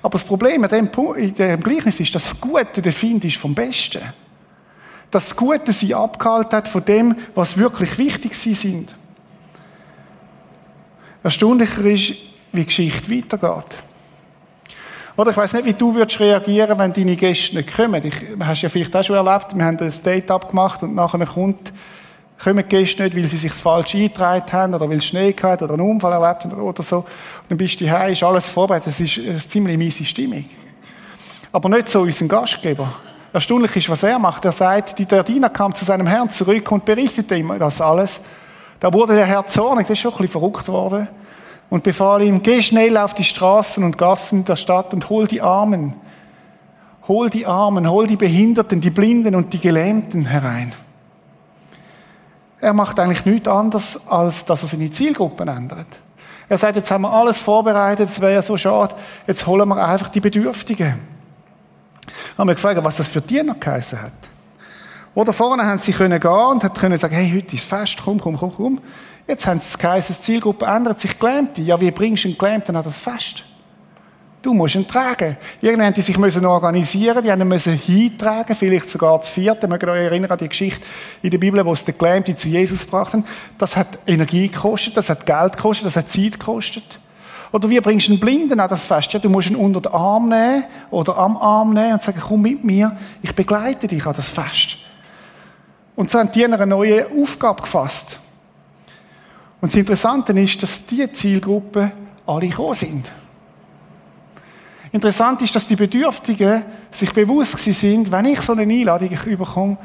Aber 0.00 0.12
das 0.12 0.24
Problem 0.24 0.64
in 0.64 0.70
dem, 0.70 0.88
in 1.16 1.34
dem 1.34 1.62
Gleichnis 1.62 2.00
ist, 2.00 2.14
dass 2.14 2.30
das 2.30 2.40
Gute 2.40 2.80
der 2.80 2.94
Find 2.94 3.26
ist 3.26 3.36
vom 3.36 3.54
Besten. 3.54 4.00
Dass 5.10 5.26
das 5.26 5.36
Gute 5.36 5.70
sie 5.70 5.94
abgehalten 5.94 6.56
hat 6.56 6.66
von 6.66 6.82
dem, 6.82 7.14
was 7.34 7.58
wirklich 7.58 7.98
wichtig 7.98 8.36
sie 8.36 8.54
sind. 8.54 8.94
Erstaunlicher 11.22 11.84
ist, 11.84 12.14
wie 12.52 12.60
die 12.60 12.64
Geschichte 12.64 13.14
weitergeht. 13.14 13.76
Oder 15.16 15.30
ich 15.30 15.36
weiß 15.36 15.52
nicht, 15.54 15.66
wie 15.66 15.74
du 15.74 15.94
würdest 15.94 16.18
reagieren, 16.20 16.78
wenn 16.78 16.92
deine 16.92 17.16
Gäste 17.16 17.56
nicht 17.56 17.74
kommen. 17.76 18.04
Ich, 18.04 18.14
hast 18.40 18.62
ja 18.62 18.68
vielleicht 18.68 18.96
auch 18.96 19.04
schon 19.04 19.16
erlebt, 19.16 19.54
wir 19.54 19.64
haben 19.64 19.78
ein 19.78 19.92
Date 20.04 20.30
abgemacht 20.30 20.82
und 20.82 20.94
nachher 20.94 21.26
kommt, 21.26 21.72
kommen 22.42 22.64
die 22.68 22.76
Gäste 22.76 23.02
nicht, 23.02 23.16
weil 23.16 23.26
sie 23.26 23.36
sich 23.36 23.52
falsch 23.52 23.94
eingetragen 23.94 24.50
haben 24.52 24.74
oder 24.74 24.88
weil 24.88 24.96
es 24.96 25.04
Schnee 25.04 25.32
gehabt 25.32 25.60
oder 25.60 25.74
einen 25.74 25.82
Unfall 25.82 26.12
erlebt 26.12 26.44
haben 26.44 26.54
oder 26.54 26.82
so. 26.82 26.98
Und 26.98 27.06
dann 27.50 27.58
bist 27.58 27.78
du 27.80 27.84
hier, 27.84 28.06
ist 28.06 28.22
alles 28.22 28.48
vorbereitet. 28.48 28.86
Das 28.86 29.00
ist 29.00 29.18
eine 29.18 29.36
ziemlich 29.36 29.76
miese 29.76 30.04
Stimmung. 30.04 30.44
Aber 31.52 31.68
nicht 31.68 31.88
so 31.88 32.00
unser 32.00 32.26
Gastgeber. 32.26 32.88
Erstaunlich 33.34 33.76
ist, 33.76 33.90
was 33.90 34.02
er 34.02 34.18
macht. 34.18 34.46
Er 34.46 34.52
sagt, 34.52 35.10
der 35.10 35.22
Diener 35.22 35.50
kam 35.50 35.74
zu 35.74 35.84
seinem 35.84 36.06
Herrn 36.06 36.30
zurück 36.30 36.72
und 36.72 36.86
berichtete 36.86 37.34
ihm 37.36 37.52
das 37.58 37.82
alles. 37.82 38.20
Da 38.80 38.92
wurde 38.92 39.14
der 39.14 39.26
Herr 39.26 39.46
zornig, 39.46 39.86
der 39.86 39.92
ist 39.92 40.00
schon 40.00 40.12
ein 40.12 40.18
bisschen 40.18 40.32
verrückt 40.32 40.68
worden 40.68 41.08
und 41.72 41.84
befahl 41.84 42.20
ihm, 42.20 42.42
geh 42.42 42.62
schnell 42.62 42.98
auf 42.98 43.14
die 43.14 43.24
Straßen 43.24 43.82
und 43.82 43.96
Gassen 43.96 44.44
der 44.44 44.56
Stadt 44.56 44.92
und 44.92 45.08
hol 45.08 45.26
die 45.26 45.40
Armen. 45.40 45.94
Hol 47.08 47.30
die 47.30 47.46
Armen, 47.46 47.88
hol 47.88 48.06
die 48.06 48.16
Behinderten, 48.16 48.82
die 48.82 48.90
Blinden 48.90 49.34
und 49.34 49.54
die 49.54 49.58
Gelähmten 49.58 50.26
herein. 50.26 50.74
Er 52.60 52.74
macht 52.74 53.00
eigentlich 53.00 53.24
nichts 53.24 53.48
anderes, 53.48 53.98
als 54.06 54.44
dass 54.44 54.60
er 54.60 54.68
seine 54.68 54.92
Zielgruppen 54.92 55.48
ändert. 55.48 55.86
Er 56.46 56.58
sagt, 56.58 56.76
jetzt 56.76 56.90
haben 56.90 57.02
wir 57.02 57.10
alles 57.10 57.38
vorbereitet, 57.38 58.10
es 58.10 58.20
wäre 58.20 58.34
ja 58.34 58.42
so 58.42 58.58
schade, 58.58 58.94
jetzt 59.26 59.46
holen 59.46 59.66
wir 59.66 59.82
einfach 59.82 60.10
die 60.10 60.20
Bedürftigen. 60.20 61.00
Haben 62.36 62.48
wir 62.48 62.54
gefragt, 62.54 62.84
was 62.84 62.98
das 62.98 63.08
für 63.08 63.22
Diener 63.22 63.54
geheißen 63.54 64.02
hat. 64.02 64.12
Oder 65.14 65.32
vorne 65.32 65.64
haben 65.64 65.78
sie 65.78 65.92
können 65.92 66.20
gehen 66.20 66.30
und 66.30 66.64
hat 66.64 66.78
können 66.78 66.98
sagen, 66.98 67.14
hey, 67.14 67.32
heute 67.34 67.56
ist 67.56 67.66
Fest, 67.66 67.98
komm, 68.04 68.20
komm, 68.20 68.36
komm, 68.36 68.52
komm. 68.54 68.80
Jetzt 69.26 69.46
haben 69.46 69.60
sie 69.60 69.78
geheißen, 69.78 70.16
Zielgruppe 70.20 70.66
ändert 70.66 71.00
sich 71.00 71.18
Gelähmte. 71.18 71.62
Ja, 71.62 71.80
wie 71.80 71.90
bringst 71.90 72.24
du 72.24 72.28
einen 72.28 72.38
Gelähmten 72.38 72.76
an 72.76 72.82
das 72.82 72.98
Fest? 72.98 73.44
Du 74.42 74.52
musst 74.52 74.74
ihn 74.74 74.88
tragen. 74.88 75.36
Irgendwann 75.60 75.86
haben 75.86 75.94
die 75.94 76.00
sich 76.00 76.18
müssen 76.18 76.44
organisieren, 76.44 77.22
die 77.22 77.30
haben 77.30 77.40
ihn 77.40 77.48
müssen 77.48 77.74
hintragen, 77.74 78.56
vielleicht 78.56 78.90
sogar 78.90 79.22
zu 79.22 79.30
vierten. 79.30 79.72
Ich 79.72 79.80
mich 79.80 79.88
erinnern 79.88 80.32
an 80.32 80.38
die 80.38 80.48
Geschichte 80.48 80.84
in 81.22 81.30
der 81.30 81.38
Bibel, 81.38 81.64
wo 81.64 81.72
es 81.72 81.84
die 81.84 81.92
Gelähmte 81.92 82.34
zu 82.34 82.48
Jesus 82.48 82.84
brachten. 82.84 83.24
Das 83.56 83.76
hat 83.76 84.00
Energie 84.04 84.48
gekostet, 84.48 84.96
das 84.96 85.08
hat 85.08 85.24
Geld 85.24 85.56
gekostet, 85.56 85.86
das 85.86 85.96
hat 85.96 86.10
Zeit 86.10 86.40
gekostet. 86.40 86.98
Oder 87.52 87.70
wie 87.70 87.78
bringst 87.80 88.08
du 88.08 88.12
einen 88.12 88.20
Blinden 88.20 88.58
an 88.58 88.68
das 88.68 88.84
Fest? 88.84 89.12
Ja, 89.12 89.20
du 89.20 89.28
musst 89.28 89.48
ihn 89.48 89.56
unter 89.56 89.80
den 89.80 89.92
Arm 89.92 90.28
nehmen 90.28 90.64
oder 90.90 91.16
am 91.18 91.36
Arm 91.36 91.72
nehmen 91.72 91.92
und 91.92 92.02
sagen, 92.02 92.20
komm 92.20 92.42
mit 92.42 92.64
mir, 92.64 92.96
ich 93.22 93.34
begleite 93.34 93.86
dich 93.86 94.04
an 94.06 94.14
das 94.14 94.28
Fest. 94.28 94.78
Und 95.94 96.10
so 96.10 96.18
haben 96.18 96.32
die 96.32 96.44
eine 96.44 96.66
neue 96.66 97.06
Aufgabe 97.06 97.62
gefasst. 97.62 98.18
Und 99.62 99.70
das 99.70 99.76
Interessante 99.76 100.32
ist, 100.32 100.60
dass 100.60 100.84
diese 100.86 101.12
Zielgruppe 101.12 101.92
alle 102.26 102.48
gekommen 102.48 102.74
sind. 102.74 103.12
Interessant 104.90 105.40
ist, 105.40 105.54
dass 105.54 105.68
die 105.68 105.76
Bedürftigen 105.76 106.64
sich 106.90 107.12
bewusst 107.14 107.58
sind, 107.58 108.10
wenn 108.10 108.26
ich 108.26 108.40
so 108.40 108.54
eine 108.54 108.62
Einladung 108.62 109.10
überkomme, 109.24 109.78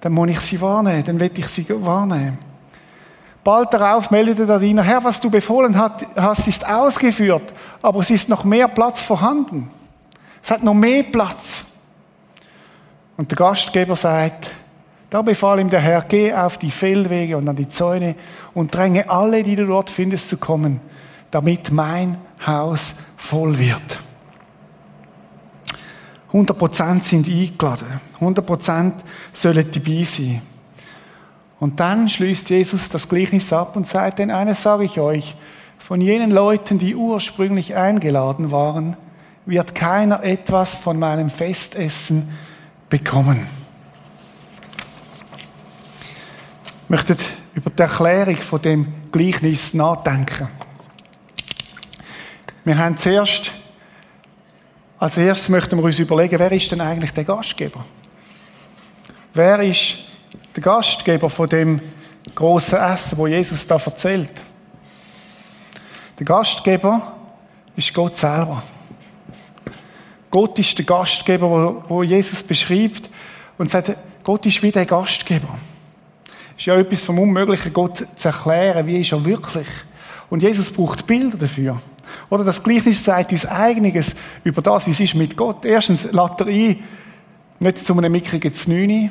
dann 0.00 0.12
muss 0.12 0.30
ich 0.30 0.40
sie 0.40 0.60
wahrnehmen, 0.60 1.04
dann 1.04 1.20
will 1.20 1.30
ich 1.32 1.46
sie 1.46 1.64
wahrnehmen. 1.68 2.38
Bald 3.44 3.72
darauf 3.72 4.10
meldete 4.10 4.46
der 4.46 4.58
Diener, 4.58 4.82
Herr, 4.82 5.04
was 5.04 5.20
du 5.20 5.30
befohlen 5.30 5.78
hast, 5.78 6.48
ist 6.48 6.66
ausgeführt, 6.66 7.54
aber 7.82 8.00
es 8.00 8.10
ist 8.10 8.28
noch 8.28 8.42
mehr 8.42 8.66
Platz 8.66 9.04
vorhanden. 9.04 9.70
Es 10.42 10.50
hat 10.50 10.64
noch 10.64 10.74
mehr 10.74 11.04
Platz. 11.04 11.64
Und 13.16 13.30
der 13.30 13.36
Gastgeber 13.36 13.94
sagt, 13.94 14.50
da 15.10 15.22
befahl 15.22 15.58
ihm 15.58 15.70
der 15.70 15.80
Herr, 15.80 16.02
geh 16.02 16.32
auf 16.32 16.56
die 16.56 16.70
Feldwege 16.70 17.36
und 17.36 17.48
an 17.48 17.56
die 17.56 17.68
Zäune 17.68 18.14
und 18.54 18.74
dränge 18.74 19.10
alle, 19.10 19.42
die 19.42 19.56
du 19.56 19.66
dort 19.66 19.90
findest, 19.90 20.28
zu 20.28 20.36
kommen, 20.36 20.80
damit 21.32 21.72
mein 21.72 22.18
Haus 22.46 22.94
voll 23.16 23.58
wird. 23.58 24.00
100% 26.32 27.02
sind 27.02 27.28
eingeladen. 27.28 28.00
100% 28.20 28.92
sollen 29.32 29.70
dabei 29.70 30.04
sein. 30.04 30.42
Und 31.58 31.80
dann 31.80 32.08
schließt 32.08 32.48
Jesus 32.48 32.88
das 32.88 33.08
Gleichnis 33.08 33.52
ab 33.52 33.74
und 33.74 33.88
sagt, 33.88 34.20
denn 34.20 34.30
eines 34.30 34.62
sage 34.62 34.84
ich 34.84 35.00
euch, 35.00 35.34
von 35.78 36.00
jenen 36.00 36.30
Leuten, 36.30 36.78
die 36.78 36.94
ursprünglich 36.94 37.74
eingeladen 37.74 38.52
waren, 38.52 38.96
wird 39.44 39.74
keiner 39.74 40.22
etwas 40.22 40.76
von 40.76 40.98
meinem 40.98 41.30
Festessen 41.30 42.28
bekommen. 42.88 43.59
Ich 46.90 46.96
möchte 46.96 47.16
über 47.54 47.70
die 47.70 47.82
Erklärung 47.82 48.34
von 48.34 48.60
dem 48.60 48.92
Gleichnis 49.12 49.74
nachdenken. 49.74 50.48
Wir 52.64 52.76
haben 52.76 52.96
zuerst 52.96 53.52
als 54.98 55.16
erstes 55.16 55.50
möchten 55.50 55.78
wir 55.78 55.84
uns 55.84 56.00
überlegen, 56.00 56.36
wer 56.36 56.50
ist 56.50 56.68
denn 56.72 56.80
eigentlich 56.80 57.12
der 57.12 57.22
Gastgeber? 57.22 57.84
Wer 59.34 59.60
ist 59.60 59.98
der 60.56 60.64
Gastgeber 60.64 61.30
von 61.30 61.48
dem 61.48 61.80
großen 62.34 62.76
Essen, 62.76 63.18
wo 63.18 63.28
Jesus 63.28 63.64
da 63.68 63.76
erzählt? 63.76 64.42
Der 66.18 66.26
Gastgeber 66.26 67.16
ist 67.76 67.94
Gott 67.94 68.16
selber. 68.16 68.64
Gott 70.28 70.58
ist 70.58 70.76
der 70.76 70.84
Gastgeber, 70.84 71.84
wo 71.88 72.02
Jesus 72.02 72.42
beschreibt 72.42 73.08
und 73.58 73.70
sagt, 73.70 73.96
Gott 74.24 74.44
ist 74.44 74.60
wie 74.60 74.72
der 74.72 74.86
Gastgeber. 74.86 75.56
Ist 76.60 76.66
ja 76.66 76.76
etwas 76.76 77.00
vom 77.00 77.18
Unmöglichen, 77.18 77.72
Gott 77.72 78.06
zu 78.16 78.28
erklären, 78.28 78.86
wie 78.86 79.00
ist 79.00 79.12
er 79.12 79.24
wirklich. 79.24 79.66
Und 80.28 80.42
Jesus 80.42 80.70
braucht 80.70 81.06
Bilder 81.06 81.38
dafür. 81.38 81.80
Oder 82.28 82.44
das 82.44 82.62
Gleichnis 82.62 83.02
zeigt 83.02 83.32
uns 83.32 83.46
einiges 83.46 84.14
über 84.44 84.60
das, 84.60 84.86
wie 84.86 84.90
es 84.90 85.00
ist 85.00 85.14
mit 85.14 85.38
Gott. 85.38 85.64
Erstens 85.64 86.04
lädt 86.04 86.38
er 86.38 86.46
ein, 86.48 86.84
nicht 87.60 87.78
zu 87.78 87.96
einem 87.96 88.12
mickrigen 88.12 88.52
Znüni. 88.52 89.10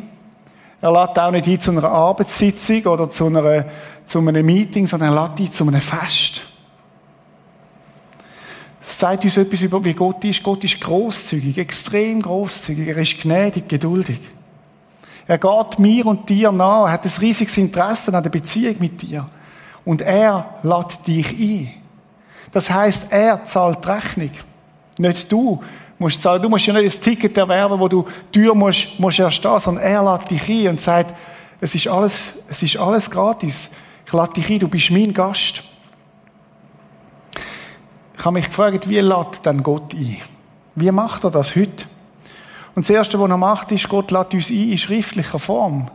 Er 0.80 0.92
lädt 0.92 1.18
auch 1.18 1.32
nicht 1.32 1.48
ein 1.48 1.60
zu 1.60 1.72
einer 1.72 1.86
Arbeitssitzung 1.86 2.84
oder 2.84 3.10
zu, 3.10 3.26
einer, 3.26 3.66
zu 4.06 4.20
einem 4.20 4.46
Meeting, 4.46 4.86
sondern 4.86 5.16
er 5.16 5.24
lädt 5.24 5.40
ein 5.40 5.52
zu 5.52 5.66
einem 5.66 5.82
Fest. 5.82 6.44
Es 8.80 9.00
zeigt 9.00 9.24
uns 9.24 9.38
etwas 9.38 9.64
über, 9.64 9.84
wie 9.84 9.96
Gott 9.96 10.24
ist. 10.24 10.44
Gott 10.44 10.64
ist 10.64 10.80
großzügig, 10.80 11.58
extrem 11.58 12.22
großzügig. 12.22 12.90
Er 12.90 12.98
ist 12.98 13.20
gnädig, 13.20 13.68
geduldig. 13.68 14.20
Er 15.30 15.38
geht 15.38 15.78
mir 15.78 16.08
und 16.08 16.28
dir 16.28 16.52
nach. 16.52 16.88
Er 16.88 16.94
hat 16.94 17.06
ein 17.06 17.12
riesiges 17.22 17.56
Interesse 17.56 18.12
an 18.12 18.24
der 18.24 18.32
Beziehung 18.32 18.78
mit 18.80 19.00
dir. 19.00 19.30
Und 19.86 20.02
er 20.02 20.56
lädt 20.64 21.06
dich 21.06 21.32
ein. 21.40 21.72
Das 22.52 22.68
heißt, 22.68 23.12
er 23.12 23.46
zahlt 23.46 23.86
die 23.86 23.90
Rechnung. 23.90 24.32
Nicht 24.98 25.32
du 25.32 25.62
musst 26.00 26.24
zahlen. 26.24 26.42
Du 26.42 26.50
musst 26.50 26.66
ja 26.66 26.74
nicht 26.74 26.98
ein 26.98 27.02
Ticket 27.04 27.38
erwerben, 27.38 27.80
wo 27.80 27.88
du 27.88 28.08
Tür 28.32 28.56
musst, 28.56 29.00
musst 29.00 29.20
erst 29.20 29.46
da, 29.46 29.60
sondern 29.60 29.84
er 29.84 30.04
lädt 30.04 30.32
dich 30.32 30.50
ein 30.50 30.70
und 30.70 30.82
sagt, 30.82 31.14
es 31.62 31.76
ist 31.76 31.88
alles, 31.88 32.34
es 32.48 32.64
ist 32.64 32.78
alles 32.78 33.12
gratis. 33.12 33.70
Ich 34.08 34.14
lade 34.14 34.34
dich 34.34 34.50
ein, 34.50 34.58
du 34.58 34.68
bist 34.68 34.90
mein 34.90 35.14
Gast. 35.14 35.62
Ich 38.18 38.26
habe 38.26 38.34
mich 38.34 38.48
gefragt, 38.48 38.90
wie 38.90 38.98
lädt 38.98 39.46
denn 39.46 39.62
Gott 39.62 39.94
ein? 39.94 40.18
Wie 40.74 40.90
macht 40.90 41.24
er 41.24 41.30
das 41.30 41.56
heute? 41.56 41.86
Und 42.80 42.88
das 42.88 42.96
Erste, 42.96 43.20
was 43.20 43.30
er 43.30 43.36
macht, 43.36 43.74
ist, 43.74 43.90
Gott 43.90 44.10
lädt 44.10 44.34
uns 44.34 44.50
ein 44.50 44.72
in 44.72 44.78
schriftlicher 44.78 45.38
Form. 45.38 45.92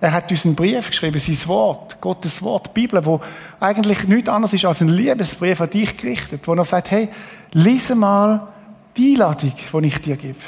Er 0.00 0.12
hat 0.12 0.30
uns 0.30 0.46
einen 0.46 0.54
Brief 0.54 0.88
geschrieben, 0.88 1.18
sein 1.18 1.46
Wort, 1.46 2.00
Gottes 2.00 2.40
Wort, 2.40 2.68
die 2.68 2.80
Bibel, 2.80 3.04
wo 3.04 3.20
eigentlich 3.60 4.08
nichts 4.08 4.30
anderes 4.30 4.54
ist 4.54 4.64
als 4.64 4.80
ein 4.80 4.88
Liebesbrief 4.88 5.60
an 5.60 5.68
dich 5.68 5.94
gerichtet, 5.98 6.48
wo 6.48 6.54
er 6.54 6.64
sagt, 6.64 6.90
hey, 6.90 7.10
lese 7.52 7.94
mal 7.94 8.48
die 8.96 9.12
Einladung, 9.12 9.52
die 9.52 9.86
ich 9.86 10.00
dir 10.00 10.16
gebe. 10.16 10.38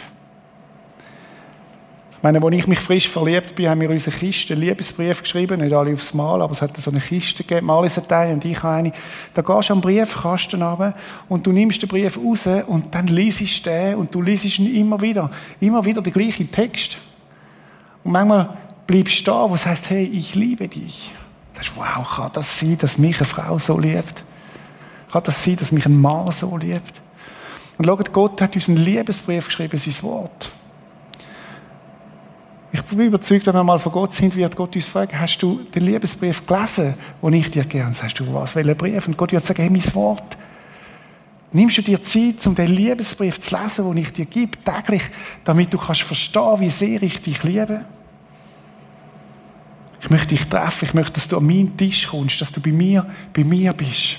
Meine, 2.27 2.43
als 2.43 2.57
ich 2.57 2.67
mich 2.67 2.81
frisch 2.81 3.09
verliebt 3.09 3.55
bin, 3.55 3.69
haben 3.69 3.81
wir 3.81 3.89
unsere 3.89 4.17
Kiste 4.17 4.55
einen 4.55 4.63
Liebesbrief 4.63 5.23
geschrieben, 5.23 5.61
nicht 5.61 5.73
alle 5.73 5.93
aufs 5.93 6.13
Mal, 6.13 6.43
aber 6.43 6.55
es 6.55 6.61
hat 6.61 6.77
so 6.77 6.91
eine 6.91 6.99
Kiste 6.99 7.45
gegeben, 7.45 7.69
Malis 7.69 7.97
hat 7.97 8.13
eine 8.13 8.33
und 8.33 8.45
ich 8.45 8.61
habe 8.65 8.75
eine. 8.75 8.93
Da 9.33 9.43
gehst 9.43 9.69
du 9.69 9.75
am 9.75 9.81
Briefkasten 9.81 10.61
runter 10.61 10.97
und 11.29 11.47
du 11.47 11.53
nimmst 11.53 11.83
den 11.83 11.89
Brief 11.89 12.19
raus 12.19 12.49
und 12.67 12.93
dann 12.93 13.07
liest 13.07 13.65
du 13.65 13.71
den 13.71 13.95
und 13.95 14.13
du 14.13 14.23
liest 14.23 14.59
ihn 14.59 14.75
immer 14.75 15.01
wieder. 15.01 15.31
Immer 15.61 15.85
wieder 15.85 16.03
der 16.03 16.13
gleiche 16.13 16.51
Text. 16.51 16.99
Und 18.03 18.11
manchmal 18.11 18.57
bleibst 18.89 19.29
da, 19.29 19.49
wo 19.49 19.55
es 19.55 19.65
heißt, 19.65 19.91
hey, 19.91 20.03
ich 20.03 20.35
liebe 20.35 20.67
dich. 20.67 21.13
Das 21.55 21.67
ist, 21.67 21.77
wow, 21.77 22.05
kann 22.17 22.31
das 22.33 22.59
sein, 22.59 22.77
dass 22.77 22.99
mich 22.99 23.19
eine 23.19 23.27
Frau 23.27 23.57
so 23.61 23.79
liebt? 23.79 24.25
Kann 25.13 25.23
das 25.23 25.45
sein, 25.45 25.55
dass 25.55 25.71
mich 25.71 25.87
ein 25.87 26.01
Mann 26.01 26.33
so 26.33 26.57
liebt? 26.57 27.03
Und 27.79 27.87
schaut, 27.87 28.13
Gott 28.13 28.43
hat 28.43 28.57
uns 28.57 28.67
einen 28.67 28.79
Liebesbrief 28.79 29.47
geschrieben, 29.47 29.79
sein 29.79 30.03
Wort. 30.03 30.51
Ich 32.73 32.83
bin 32.83 33.01
überzeugt, 33.01 33.47
wenn 33.47 33.55
wir 33.55 33.65
mal 33.65 33.79
von 33.79 33.93
Gott 33.93 34.13
sind, 34.13 34.35
wird 34.37 34.55
Gott 34.57 34.75
uns 34.75 34.89
fragen, 34.89 35.19
hast 35.19 35.39
du 35.39 35.61
den 35.75 35.85
Liebesbrief 35.85 36.47
gelesen, 36.47 36.95
den 37.23 37.33
ich 37.33 37.51
dir 37.51 37.65
gern 37.65 37.95
sagst 37.95 38.19
du, 38.21 38.33
was, 38.35 38.55
welcher 38.55 38.75
Brief? 38.75 39.07
Und 39.07 39.17
Gott 39.17 39.33
wird 39.33 39.47
sagen, 39.47 39.63
hey, 39.63 39.71
mein 39.71 39.95
Wort. 39.95 40.37
Nimmst 41.53 41.79
du 41.79 41.83
dir 41.83 42.03
Zeit, 42.03 42.47
um 42.47 42.55
den 42.55 42.69
Liebesbrief 42.69 43.41
zu 43.41 43.57
lesen, 43.57 43.89
den 43.89 43.97
ich 43.99 44.13
dir 44.13 44.27
gebe, 44.27 44.59
täglich, 44.63 45.05
damit 45.45 45.73
du 45.73 45.79
kannst 45.79 46.03
verstehen, 46.03 46.61
wie 46.61 46.71
sehr 46.71 47.03
ich 47.03 47.23
dich 47.23 47.43
liebe? 47.45 47.85
Ich 50.01 50.11
möchte 50.11 50.29
dich 50.29 50.47
treffen, 50.47 50.85
ich 50.85 50.95
möchte, 50.95 51.13
dass 51.13 51.29
du 51.29 51.39
an 51.39 51.47
meinen 51.47 51.77
Tisch 51.77 52.09
kommst, 52.09 52.41
dass 52.41 52.53
du 52.53 52.61
bei 52.61 52.73
mir, 52.73 53.07
bei 53.33 53.45
mir 53.45 53.73
bist. 53.73 54.19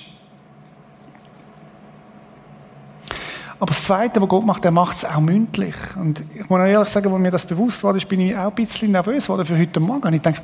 Aber 3.59 3.67
das 3.67 3.83
Zweite, 3.83 4.21
was 4.21 4.29
Gott 4.29 4.45
macht, 4.45 4.65
er 4.65 4.71
macht 4.71 4.97
es 4.97 5.05
auch 5.05 5.19
mündlich. 5.19 5.75
Und 5.95 6.23
ich 6.35 6.47
muss 6.47 6.59
ehrlich 6.59 6.89
sagen, 6.89 7.11
als 7.11 7.21
mir 7.21 7.31
das 7.31 7.45
bewusst 7.45 7.83
war, 7.83 7.93
bin 7.93 8.19
ich 8.19 8.37
auch 8.37 8.49
ein 8.49 8.55
bisschen 8.55 8.91
nervös 8.91 9.25
geworden 9.25 9.45
für 9.45 9.57
heute 9.57 9.79
Morgen. 9.79 10.13
Ich 10.13 10.21
denke, 10.21 10.41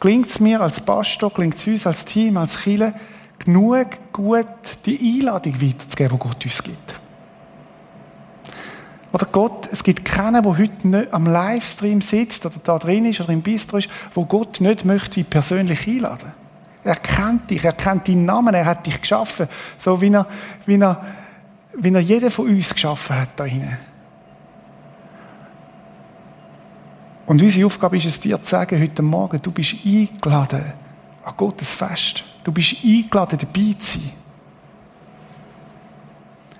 klingt 0.00 0.26
es 0.26 0.40
mir 0.40 0.60
als 0.60 0.80
Pastor, 0.80 1.32
klingt 1.32 1.56
es 1.56 1.66
uns 1.66 1.86
als 1.86 2.04
Team, 2.04 2.36
als 2.36 2.58
Chile, 2.58 2.94
genug 3.38 4.12
gut, 4.12 4.46
die 4.84 5.20
Einladung 5.20 5.54
weiterzugeben, 5.60 6.18
die 6.18 6.28
Gott 6.28 6.44
uns 6.44 6.62
gibt? 6.62 6.94
Oder 9.12 9.26
Gott, 9.30 9.68
es 9.70 9.84
gibt 9.84 10.04
keinen, 10.04 10.42
der 10.42 10.58
heute 10.58 10.88
nicht 10.88 11.14
am 11.14 11.26
Livestream 11.26 12.00
sitzt 12.00 12.44
oder 12.44 12.56
da 12.62 12.78
drin 12.78 13.04
ist 13.06 13.20
oder 13.20 13.32
im 13.32 13.40
Bistro 13.40 13.78
ist, 13.78 13.88
wo 14.14 14.26
Gott 14.26 14.60
nicht 14.60 14.84
möchte 14.84 15.22
persönlich 15.22 15.86
einladen. 15.86 16.32
Er 16.82 16.96
kennt 16.96 17.50
dich, 17.50 17.64
er 17.64 17.72
kennt 17.72 18.08
deinen 18.08 18.24
Namen, 18.24 18.54
er 18.54 18.64
hat 18.64 18.84
dich 18.84 19.00
geschaffen, 19.00 19.48
so 19.78 20.00
wie 20.00 20.12
er, 20.12 20.26
wie 20.66 20.78
er, 20.78 21.00
wie 21.78 21.92
er 21.92 22.00
jeden 22.00 22.30
von 22.30 22.48
uns 22.48 22.72
geschaffen 22.72 23.16
hat 23.16 23.30
da 23.36 23.44
hinein. 23.44 23.78
Und 27.26 27.42
unsere 27.42 27.66
Aufgabe 27.66 27.96
ist 27.96 28.06
es, 28.06 28.20
dir 28.20 28.40
zu 28.42 28.50
sagen, 28.50 28.80
heute 28.80 29.02
Morgen, 29.02 29.42
du 29.42 29.50
bist 29.50 29.74
eingeladen 29.84 30.72
an 31.24 31.34
Gottes 31.36 31.74
Fest. 31.74 32.24
Du 32.44 32.52
bist 32.52 32.76
eingeladen, 32.84 33.38
dabei 33.38 33.74
zu 33.78 33.98
sein. 33.98 34.12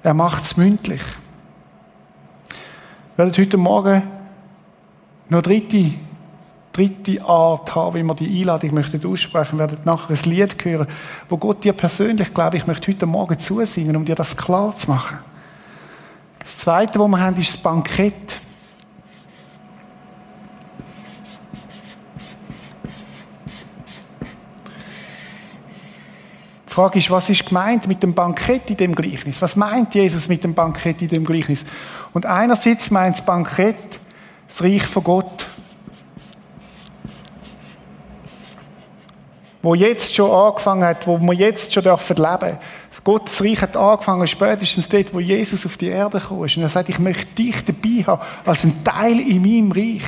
Er 0.03 0.15
macht 0.15 0.45
es 0.45 0.57
mündlich. 0.57 1.03
Wir 3.15 3.25
werden 3.25 3.35
heute 3.37 3.57
Morgen 3.57 4.03
noch 5.29 5.43
dritte, 5.43 5.93
dritte 6.77 7.25
Art 7.25 7.75
haben, 7.75 7.95
wie 7.95 8.03
wir 8.03 8.15
die 8.15 8.41
Einladung 8.41 8.75
möchten 8.75 9.05
aussprechen. 9.07 9.59
Wir 9.59 9.71
werden 9.71 9.79
nachher 9.85 10.11
ein 10.11 10.31
Lied 10.31 10.65
hören, 10.65 10.87
wo 11.29 11.37
Gott 11.39 11.65
dir 11.65 11.73
persönlich, 11.73 12.33
glaube 12.35 12.59
ich, 12.59 12.67
möchte 12.67 12.93
heute 12.93 13.07
Morgen 13.07 13.39
zusingen, 13.39 13.97
um 13.97 14.05
dir 14.05 14.15
das 14.15 14.37
klar 14.37 14.77
zu 14.77 14.91
machen. 14.91 15.19
Das 16.39 16.59
Zweite, 16.59 16.99
was 16.99 17.09
wir 17.09 17.21
haben, 17.21 17.41
ist 17.41 17.55
das 17.55 17.63
Bankett. 17.63 18.37
Die 26.69 26.73
Frage 26.73 26.99
ist, 26.99 27.11
was 27.11 27.31
ist 27.31 27.47
gemeint 27.47 27.89
mit 27.89 28.03
dem 28.03 28.13
Bankett 28.13 28.69
in 28.69 28.77
dem 28.77 28.95
Gleichnis? 28.95 29.41
Was 29.41 29.57
meint 29.57 29.95
Jesus 29.95 30.29
mit 30.29 30.45
dem 30.45 30.53
Bankett 30.53 31.01
in 31.01 31.09
dem 31.09 31.25
Gleichnis? 31.25 31.65
Und 32.13 32.27
einerseits 32.27 32.91
meint 32.91 33.17
das 33.17 33.25
Bankett 33.25 33.99
das 34.47 34.63
Reich 34.63 34.85
von 34.85 35.03
Gott. 35.03 35.36
Wo 39.67 39.75
jetzt 39.75 40.15
schon 40.15 40.31
angefangen 40.31 40.85
hat, 40.85 41.09
wo 41.09 41.19
wir 41.19 41.35
jetzt 41.35 41.75
schon 41.75 41.83
dürfen 41.83 42.15
leben. 42.15 42.57
Gottes 43.03 43.43
Reich 43.43 43.61
hat 43.61 43.77
angefangen 43.77 44.25
spätestens 44.29 44.89
dort, 44.89 45.13
wo 45.13 45.19
Jesus 45.19 45.67
auf 45.67 45.77
die 45.77 45.89
Erde 45.89 46.21
kam. 46.21 46.39
Und 46.39 46.57
er 46.57 46.69
sagt, 46.69 46.89
ich 46.89 47.01
möchte 47.01 47.27
dich 47.35 47.65
dabei 47.65 48.05
haben, 48.07 48.23
als 48.45 48.63
ein 48.63 48.85
Teil 48.85 49.19
in 49.19 49.43
meinem 49.43 49.73
Reich. 49.73 50.05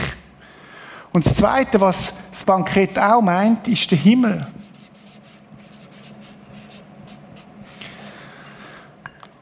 Und 1.13 1.27
das 1.27 1.35
Zweite, 1.35 1.81
was 1.81 2.13
das 2.31 2.45
Bankett 2.45 2.97
auch 3.01 3.21
meint, 3.21 3.67
ist 3.67 3.91
der 3.91 3.99
Himmel. 3.99 4.47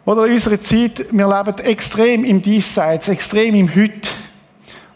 Oder 0.07 0.25
in 0.29 0.33
unserer 0.33 0.59
Zeit, 0.63 1.09
wir 1.11 1.29
leben 1.29 1.59
extrem 1.59 2.25
im 2.25 2.41
Diesseits, 2.41 3.09
extrem 3.09 3.55
im 3.55 3.75
Heute. 3.75 4.09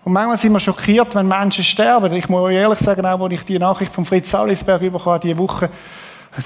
Und 0.04 0.12
manchmal 0.12 0.38
sind 0.38 0.52
wir 0.52 0.60
schockiert, 0.60 1.14
wenn 1.14 1.28
Menschen 1.28 1.62
sterben. 1.62 2.12
Ich 2.14 2.28
muss 2.28 2.50
ehrlich 2.50 2.78
sagen, 2.78 3.04
auch 3.04 3.20
als 3.20 3.34
ich 3.34 3.44
die 3.44 3.58
Nachricht 3.58 3.92
von 3.92 4.04
Fritz 4.04 4.30
Salisberg 4.30 4.80
bekommen 4.80 5.20
diese 5.20 5.36
Woche, 5.36 5.68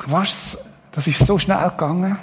was, 0.06 0.58
das 0.90 1.06
ist 1.06 1.24
so 1.24 1.38
schnell 1.38 1.70
gegangen. 1.70 2.18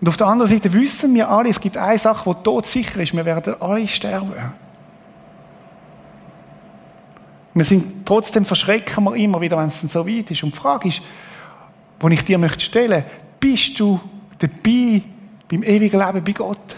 Und 0.00 0.08
auf 0.08 0.16
der 0.18 0.26
anderen 0.26 0.50
Seite 0.50 0.70
wissen 0.72 1.14
wir 1.14 1.30
alle, 1.30 1.48
es 1.48 1.60
gibt 1.60 1.78
eine 1.78 1.96
Sache, 1.96 2.28
die 2.28 2.42
tot 2.42 2.66
sicher 2.66 3.00
ist, 3.00 3.14
wir 3.14 3.24
werden 3.24 3.54
alle 3.60 3.88
sterben. 3.88 4.34
Wir 7.54 7.64
sind 7.64 8.04
trotzdem 8.04 8.44
verschrecken 8.44 9.04
wir 9.04 9.14
immer 9.14 9.40
wieder, 9.40 9.56
wenn 9.56 9.68
es 9.68 9.80
dann 9.80 9.88
so 9.88 10.06
weit 10.06 10.30
ist. 10.30 10.42
Und 10.42 10.52
die 10.52 10.58
Frage 10.58 10.88
ist, 10.88 11.00
die 12.02 12.12
ich 12.12 12.24
dir 12.24 12.36
möchte 12.36 12.60
stellen, 12.60 13.04
bist 13.40 13.78
du 13.78 13.98
dabei 14.38 15.02
beim 15.48 15.62
ewigen 15.62 16.00
Leben 16.00 16.24
bei 16.24 16.32
Gott? 16.32 16.76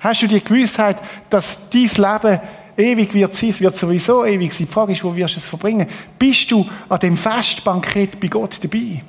Hast 0.00 0.22
du 0.22 0.26
die 0.26 0.42
Gewissheit, 0.42 0.96
dass 1.28 1.58
dein 1.70 1.82
Leben 1.82 2.40
ewig 2.76 3.14
wird 3.14 3.34
sein? 3.34 3.50
Es 3.50 3.60
wird 3.60 3.76
sowieso 3.76 4.24
ewig 4.24 4.52
sein. 4.52 4.66
Die 4.66 4.72
Frage 4.72 4.92
ist, 4.92 5.04
wo 5.04 5.14
wirst 5.14 5.34
du 5.34 5.38
es 5.38 5.46
verbringen? 5.46 5.86
Bist 6.18 6.50
du 6.50 6.66
an 6.88 6.98
dem 6.98 7.16
Festbankett 7.16 8.18
bei 8.18 8.28
Gott 8.28 8.58
dabei? 8.62 9.02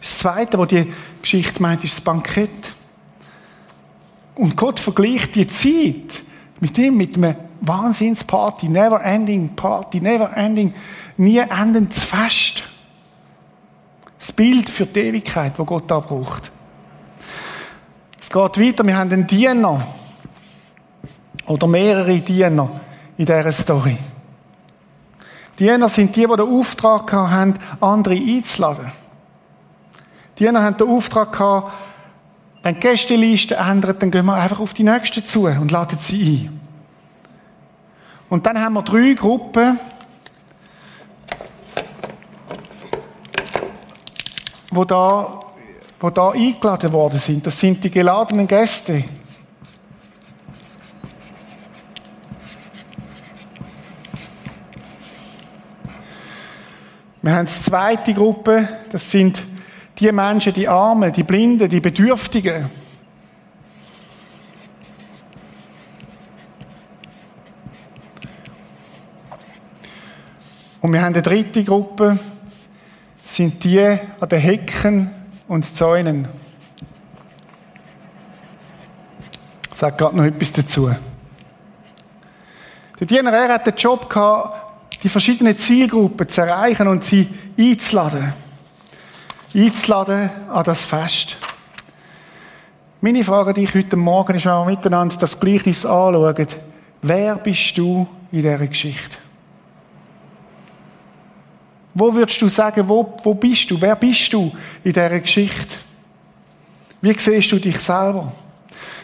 Das 0.00 0.18
Zweite, 0.18 0.58
was 0.58 0.68
die 0.68 0.92
Geschichte 1.20 1.60
meint, 1.62 1.84
ist 1.84 1.98
das 1.98 2.00
Bankett. 2.00 2.72
Und 4.34 4.56
Gott 4.56 4.80
vergleicht 4.80 5.34
die 5.34 5.46
Zeit 5.46 6.22
mit 6.58 6.76
ihm, 6.78 6.96
mit 6.96 7.16
einem 7.16 7.36
Wahnsinnsparty, 7.60 8.68
never 8.68 9.04
ending 9.04 9.54
Party, 9.54 10.00
never 10.00 10.34
ending, 10.36 10.72
nie 11.18 11.38
endendes 11.38 12.04
Fest 12.04 12.64
das 14.20 14.32
Bild 14.32 14.68
für 14.68 14.84
die 14.86 15.00
Ewigkeit, 15.00 15.58
wo 15.58 15.64
Gott 15.64 15.90
da 15.90 15.98
braucht. 15.98 16.52
Es 18.20 18.28
geht 18.28 18.60
weiter, 18.60 18.86
wir 18.86 18.96
haben 18.96 19.12
einen 19.12 19.26
Diener 19.26 19.80
oder 21.46 21.66
mehrere 21.66 22.18
Diener 22.18 22.70
in 23.16 23.26
dieser 23.26 23.50
Story. 23.50 23.96
Diener 25.58 25.88
sind 25.88 26.14
die, 26.14 26.26
die 26.26 26.36
den 26.36 26.40
Auftrag 26.40 27.12
haben, 27.12 27.58
andere 27.80 28.14
einzuladen. 28.14 28.92
Diener 30.38 30.62
haben 30.62 30.76
den 30.76 30.88
Auftrag 30.88 31.32
gehabt, 31.32 31.72
wenn 32.62 32.74
die 32.74 32.80
Gästeliste 32.80 33.56
ändert, 33.56 34.02
dann 34.02 34.10
gehen 34.10 34.26
wir 34.26 34.34
einfach 34.34 34.60
auf 34.60 34.74
die 34.74 34.84
Nächsten 34.84 35.24
zu 35.24 35.46
und 35.46 35.70
laden 35.70 35.98
sie 35.98 36.48
ein. 36.48 36.60
Und 38.28 38.46
dann 38.46 38.60
haben 38.60 38.74
wir 38.74 38.82
drei 38.82 39.14
Gruppen, 39.14 39.78
wo 44.70 44.84
da, 44.84 45.40
wo 46.00 46.08
da 46.08 46.30
eingeladen 46.30 46.92
worden 46.92 47.18
sind. 47.18 47.46
Das 47.46 47.60
sind 47.60 47.84
die 47.84 47.90
geladenen 47.90 48.46
Gäste. 48.46 49.04
Wir 57.20 57.34
haben 57.34 57.46
die 57.46 57.52
zweite 57.52 58.14
Gruppe, 58.14 58.66
das 58.90 59.10
sind 59.10 59.44
die 59.98 60.10
Menschen, 60.10 60.54
die 60.54 60.66
Armen, 60.66 61.12
die 61.12 61.22
Blinden, 61.22 61.68
die 61.68 61.80
Bedürftigen. 61.80 62.70
Und 70.80 70.94
wir 70.94 71.02
haben 71.02 71.12
eine 71.12 71.20
dritte 71.20 71.62
Gruppe, 71.62 72.18
sind 73.22 73.62
die 73.62 73.80
an 73.80 74.28
den 74.30 74.40
Hecken 74.40 75.19
und 75.50 75.64
Zäunen. 75.74 76.28
Ich 79.72 79.78
sage 79.78 79.96
gerade 79.96 80.16
noch 80.16 80.22
etwas 80.22 80.52
dazu. 80.52 80.94
Der 83.00 83.06
Diener 83.06 83.32
er 83.32 83.54
hat 83.54 83.66
den 83.66 83.74
Job 83.74 84.08
gehabt, 84.08 85.02
die 85.02 85.08
verschiedenen 85.08 85.58
Zielgruppen 85.58 86.28
zu 86.28 86.42
erreichen 86.42 86.86
und 86.86 87.04
sie 87.04 87.28
einzuladen. 87.58 88.32
Einzuladen 89.52 90.30
an 90.52 90.62
das 90.62 90.84
Fest. 90.84 91.36
Meine 93.00 93.24
Frage 93.24 93.48
an 93.48 93.54
dich 93.56 93.74
heute 93.74 93.96
Morgen 93.96 94.36
ist, 94.36 94.46
wenn 94.46 94.52
wir 94.52 94.66
miteinander 94.66 95.16
das 95.16 95.40
Gleichnis 95.40 95.84
anschauen, 95.84 96.46
wer 97.02 97.34
bist 97.34 97.76
du 97.76 98.06
in 98.30 98.42
dieser 98.42 98.68
Geschichte? 98.68 99.16
Wo 101.94 102.14
würdest 102.14 102.40
du 102.40 102.48
sagen, 102.48 102.88
wo, 102.88 103.14
wo 103.22 103.34
bist 103.34 103.70
du? 103.70 103.80
Wer 103.80 103.96
bist 103.96 104.32
du 104.32 104.52
in 104.84 104.92
dieser 104.92 105.20
Geschichte? 105.20 105.76
Wie 107.00 107.18
siehst 107.18 107.50
du 107.50 107.58
dich 107.58 107.78
selber? 107.78 108.32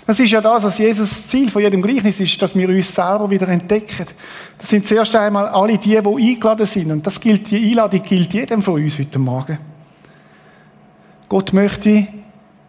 Das 0.07 0.21
ist 0.21 0.31
ja 0.31 0.41
das, 0.41 0.63
was 0.63 0.79
Jesus 0.79 1.27
Ziel 1.27 1.51
von 1.51 1.61
jedem 1.61 1.83
Gleichnis 1.83 2.21
ist, 2.21 2.41
dass 2.41 2.55
wir 2.55 2.69
uns 2.69 2.95
selber 2.95 3.29
wieder 3.29 3.49
entdecken. 3.49 4.07
Das 4.57 4.71
sind 4.71 4.87
zuerst 4.87 5.17
einmal 5.17 5.49
alle 5.49 5.79
die, 5.79 5.99
die 6.01 6.33
eingeladen 6.33 6.67
sind. 6.67 6.93
Und 6.93 7.05
das 7.05 7.19
gilt, 7.19 7.51
die 7.51 7.71
Einladung 7.71 8.03
gilt 8.03 8.33
jedem 8.33 8.63
von 8.63 8.75
uns 8.75 8.99
heute 9.01 9.19
Morgen. 9.19 9.59
Gott 11.29 11.53
möchte, 11.53 12.07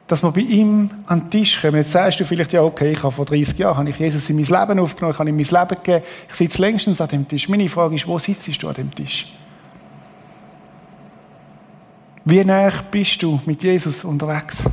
dass 0.08 0.24
wir 0.24 0.32
bei 0.32 0.42
ihm 0.42 0.90
an 1.06 1.22
den 1.22 1.30
Tisch 1.30 1.62
kommen. 1.62 1.76
Jetzt 1.76 1.92
sagst 1.92 2.20
du 2.20 2.26
vielleicht, 2.26 2.54
ja, 2.54 2.64
okay, 2.64 2.94
ich 2.94 3.04
habe 3.04 3.12
vor 3.12 3.26
30 3.26 3.60
Jahren 3.60 3.78
habe 3.78 3.90
ich 3.90 3.98
Jesus 3.98 4.28
in 4.32 4.38
mein 4.38 4.46
Leben 4.46 4.80
aufgenommen, 4.80 5.14
ich 5.14 5.20
habe 5.20 5.30
ihm 5.30 5.36
mein 5.36 5.46
Leben 5.46 5.84
gegeben, 5.84 6.06
ich 6.28 6.34
sitze 6.34 6.62
längstens 6.62 7.02
an 7.02 7.10
dem 7.10 7.28
Tisch. 7.28 7.48
Meine 7.50 7.70
Frage 7.70 7.94
ist, 7.94 8.08
wo 8.08 8.18
sitzt 8.18 8.64
du 8.64 8.68
an 8.68 8.74
dem 8.74 8.94
Tisch? 8.96 9.28
Wie 12.30 12.44
nah 12.44 12.70
bist 12.92 13.24
du 13.24 13.40
mit 13.46 13.64
Jesus 13.64 14.04
unterwegs? 14.04 14.66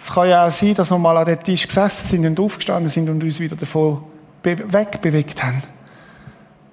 Es 0.00 0.08
kann 0.08 0.26
ja 0.26 0.46
auch 0.46 0.50
sein, 0.50 0.74
dass 0.74 0.90
wir 0.90 0.96
mal 0.96 1.18
an 1.18 1.26
den 1.26 1.38
Tisch 1.42 1.66
gesessen 1.66 2.08
sind 2.08 2.26
und 2.26 2.40
aufgestanden 2.40 2.88
sind 2.88 3.10
und 3.10 3.22
uns 3.22 3.38
wieder 3.40 3.56
davon 3.56 4.04
wegbewegt 4.42 5.42
haben. 5.42 5.62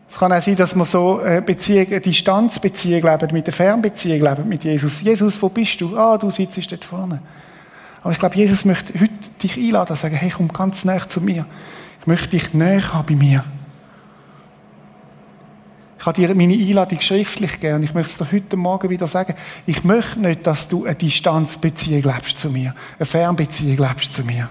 Es 0.10 0.18
kann 0.18 0.32
auch 0.32 0.42
sein, 0.42 0.56
dass 0.56 0.74
wir 0.74 0.86
so 0.86 1.20
eine, 1.20 1.42
Beziehung, 1.42 1.88
eine 1.88 2.00
Distanzbeziehung 2.00 3.02
leben, 3.02 3.34
mit 3.34 3.48
der 3.48 3.54
Fernbeziehung 3.54 4.22
leben 4.22 4.48
mit 4.48 4.64
Jesus. 4.64 5.02
Jesus, 5.02 5.42
wo 5.42 5.50
bist 5.50 5.82
du? 5.82 5.98
Ah, 5.98 6.18
du 6.18 6.30
sitzt 6.30 6.72
dort 6.72 6.86
vorne. 6.86 7.22
Aber 8.04 8.14
ich 8.14 8.20
glaube, 8.20 8.38
Jesus 8.38 8.64
möchte 8.64 8.94
heute 8.94 9.12
dich 9.44 9.58
einladen 9.58 9.92
und 9.92 10.00
sagen, 10.00 10.16
hey, 10.16 10.32
komm 10.34 10.48
ganz 10.48 10.86
nah 10.86 11.10
zu 11.10 11.20
mir. 11.20 11.46
Ich 12.00 12.08
möchte 12.08 12.30
dich 12.30 12.54
näher 12.54 12.94
haben 12.94 13.06
bei 13.06 13.16
mir. 13.16 13.44
Ich 16.02 16.08
habe 16.08 16.20
dir 16.20 16.34
meine 16.34 16.56
Einladung 16.56 17.00
schriftlich 17.00 17.52
gegeben 17.52 17.76
und 17.76 17.84
ich 17.84 17.94
möchte 17.94 18.12
es 18.12 18.18
dir 18.18 18.36
heute 18.36 18.58
Morgen 18.58 18.90
wieder 18.90 19.06
sagen. 19.06 19.36
Ich 19.68 19.84
möchte 19.84 20.20
nicht, 20.20 20.48
dass 20.48 20.68
du 20.68 20.86
eine 20.86 20.96
Distanzbeziehung 20.96 22.02
lebst 22.12 22.40
zu 22.40 22.50
mir, 22.50 22.74
eine 22.98 23.06
Fernbeziehung 23.06 23.88
lebst 23.88 24.16
zu 24.16 24.24
mir. 24.24 24.50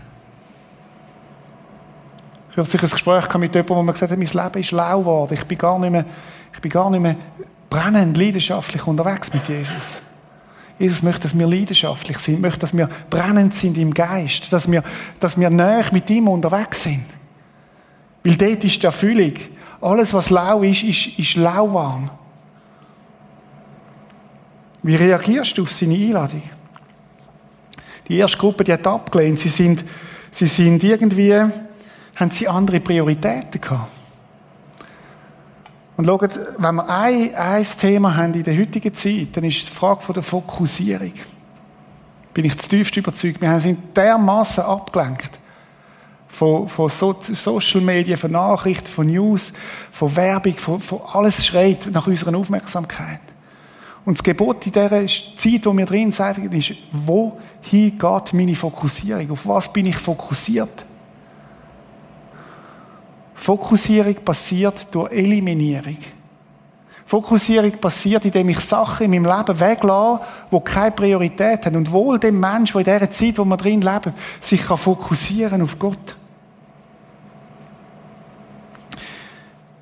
Ich 2.52 2.56
habe 2.56 2.70
sich 2.70 2.80
ein 2.80 2.88
Gespräch 2.88 3.24
mit 3.34 3.52
jemandem, 3.52 3.76
wo 3.76 3.82
mir 3.82 3.92
gesagt 3.92 4.12
hat, 4.12 4.18
mein 4.18 4.28
Leben 4.44 4.60
ist 4.60 4.70
lau 4.70 5.00
geworden. 5.00 5.34
Ich 5.34 5.44
bin 5.44 5.58
gar 5.58 5.76
nicht 5.80 5.90
mehr, 5.90 6.04
ich 6.54 6.60
bin 6.60 6.70
gar 6.70 6.88
nicht 6.88 7.00
mehr 7.00 7.16
brennend, 7.68 8.16
leidenschaftlich 8.16 8.86
unterwegs 8.86 9.34
mit 9.34 9.48
Jesus. 9.48 10.02
Jesus 10.78 11.02
möchte, 11.02 11.22
dass 11.22 11.36
wir 11.36 11.48
leidenschaftlich 11.48 12.18
sind, 12.18 12.42
möchte, 12.42 12.60
dass 12.60 12.76
wir 12.76 12.88
brennend 13.10 13.54
sind 13.54 13.76
im 13.76 13.92
Geist, 13.92 14.52
dass 14.52 14.70
wir, 14.70 14.84
dass 15.18 15.36
wir 15.36 15.50
näher 15.50 15.86
mit 15.90 16.08
ihm 16.10 16.28
unterwegs 16.28 16.84
sind. 16.84 17.06
Weil 18.22 18.36
dort 18.36 18.62
ist 18.62 18.80
die 18.80 18.86
Erfüllung. 18.86 19.34
Alles, 19.80 20.12
was 20.12 20.30
lau 20.30 20.62
ist, 20.62 20.82
ist, 20.82 21.18
ist 21.18 21.36
lauwarm. 21.36 22.10
Wie 24.82 24.94
reagierst 24.94 25.56
du 25.56 25.62
auf 25.62 25.72
seine 25.72 25.94
Einladung? 25.94 26.42
Die 28.08 28.16
erste 28.16 28.38
Gruppe, 28.38 28.64
die 28.64 28.72
hat 28.72 28.86
abgelehnt. 28.86 29.38
Sie 29.38 29.48
sind, 29.48 29.84
sie 30.30 30.46
sind 30.46 30.82
irgendwie, 30.82 31.34
haben 31.34 32.30
sie 32.30 32.48
andere 32.48 32.80
Prioritäten 32.80 33.60
gehabt. 33.60 33.90
Und 35.96 36.06
schaut, 36.06 36.38
wenn 36.58 36.74
wir 36.76 36.88
ein, 36.88 37.34
ein 37.34 37.66
Thema 37.78 38.16
haben 38.16 38.34
in 38.34 38.42
der 38.42 38.58
heutigen 38.58 38.92
Zeit, 38.94 39.28
dann 39.36 39.44
ist 39.44 39.58
es 39.58 39.66
die 39.66 39.72
Frage 39.72 40.12
der 40.12 40.22
Fokussierung. 40.22 41.12
Bin 42.32 42.44
ich 42.46 42.56
zutiefst 42.58 42.96
überzeugt. 42.96 43.40
Wir 43.40 43.60
sind 43.60 43.96
dermaßen 43.96 44.64
abgelenkt 44.64 45.39
von, 46.32 46.68
von 46.68 46.88
so 46.88 47.16
Social 47.20 47.80
Media, 47.80 48.16
von 48.16 48.32
Nachrichten, 48.32 48.86
von 48.86 49.06
News, 49.06 49.52
von 49.90 50.14
Werbung, 50.14 50.54
von, 50.54 50.80
von 50.80 51.00
alles 51.12 51.44
schreit 51.44 51.88
nach 51.92 52.06
unserer 52.06 52.36
Aufmerksamkeit. 52.36 53.20
Und 54.04 54.16
das 54.16 54.22
Gebot 54.22 54.64
in 54.66 54.72
dieser 54.72 55.06
Zeit, 55.06 55.66
wo 55.66 55.76
wir 55.76 55.86
drin 55.86 56.10
sind, 56.10 56.54
ist, 56.54 56.72
wohin 56.92 57.98
geht 57.98 58.32
meine 58.32 58.54
Fokussierung? 58.54 59.30
Auf 59.32 59.46
was 59.46 59.72
bin 59.72 59.86
ich 59.86 59.96
fokussiert? 59.96 60.86
Fokussierung 63.34 64.14
passiert 64.24 64.86
durch 64.90 65.12
Eliminierung. 65.12 65.98
Fokussierung 67.06 67.72
passiert, 67.72 68.24
indem 68.24 68.50
ich 68.50 68.60
Sachen 68.60 69.12
in 69.12 69.22
meinem 69.22 69.36
Leben 69.36 69.58
weglasse, 69.58 70.20
die 70.52 70.60
keine 70.60 70.92
Priorität 70.92 71.66
haben. 71.66 71.76
Und 71.76 71.90
wohl 71.90 72.18
dem 72.18 72.38
Menschen, 72.38 72.84
der 72.84 72.94
in 72.94 73.00
dieser 73.00 73.10
Zeit, 73.10 73.38
wo 73.38 73.44
wir 73.44 73.56
drin 73.56 73.80
leben, 73.80 74.14
sich 74.40 74.62
fokussieren 74.62 75.62
auf 75.62 75.78
Gott. 75.78 76.16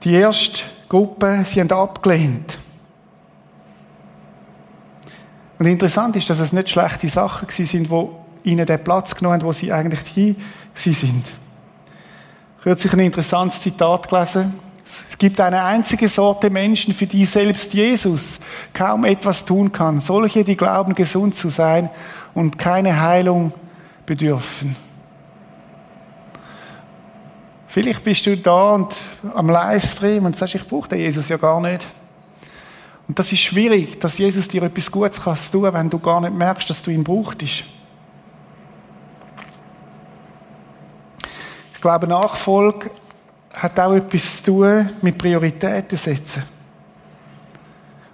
Die 0.08 0.14
erste 0.14 0.62
Gruppe, 0.88 1.44
sie 1.44 1.60
haben 1.60 1.70
abgelehnt. 1.70 2.56
Und 5.58 5.66
interessant 5.66 6.16
ist, 6.16 6.30
dass 6.30 6.38
es 6.38 6.50
nicht 6.50 6.70
schlechte 6.70 7.06
Sachen 7.10 7.46
sind, 7.50 7.90
die 7.90 8.08
ihnen 8.50 8.64
den 8.64 8.82
Platz 8.82 9.14
genommen 9.14 9.34
haben, 9.34 9.46
wo 9.46 9.52
sie 9.52 9.70
eigentlich 9.70 10.00
hier 10.06 10.34
sind. 10.74 11.24
Kürzlich 12.62 12.90
ein 12.94 13.00
interessantes 13.00 13.60
Zitat 13.60 14.08
gelesen. 14.08 14.54
Es 14.82 15.18
gibt 15.18 15.38
eine 15.42 15.62
einzige 15.62 16.08
Sorte 16.08 16.48
Menschen, 16.48 16.94
für 16.94 17.06
die 17.06 17.26
selbst 17.26 17.74
Jesus 17.74 18.40
kaum 18.72 19.04
etwas 19.04 19.44
tun 19.44 19.70
kann. 19.70 20.00
Solche, 20.00 20.42
die 20.42 20.56
glauben, 20.56 20.94
gesund 20.94 21.36
zu 21.36 21.50
sein 21.50 21.90
und 22.32 22.56
keine 22.56 22.98
Heilung 22.98 23.52
bedürfen. 24.06 24.74
Vielleicht 27.80 28.02
bist 28.02 28.26
du 28.26 28.36
da 28.36 28.72
und 28.72 28.92
am 29.36 29.48
Livestream 29.48 30.24
und 30.24 30.36
sagst, 30.36 30.56
ich 30.56 30.66
brauche 30.66 30.88
den 30.88 30.98
Jesus 30.98 31.28
ja 31.28 31.36
gar 31.36 31.60
nicht. 31.60 31.86
Und 33.06 33.16
das 33.16 33.30
ist 33.30 33.38
schwierig, 33.38 34.00
dass 34.00 34.18
Jesus 34.18 34.48
dir 34.48 34.64
etwas 34.64 34.90
Gutes 34.90 35.22
kann 35.22 35.38
tun, 35.52 35.72
wenn 35.72 35.88
du 35.88 36.00
gar 36.00 36.20
nicht 36.20 36.34
merkst, 36.34 36.68
dass 36.68 36.82
du 36.82 36.90
ihn 36.90 37.04
brauchst. 37.04 37.40
Ich 37.40 37.64
glaube, 41.80 42.08
Nachfolge 42.08 42.90
hat 43.54 43.78
auch 43.78 43.94
etwas 43.94 44.38
zu 44.38 44.50
tun 44.50 44.90
mit 45.00 45.16
Prioritäten 45.16 45.96
setzen. 45.96 46.42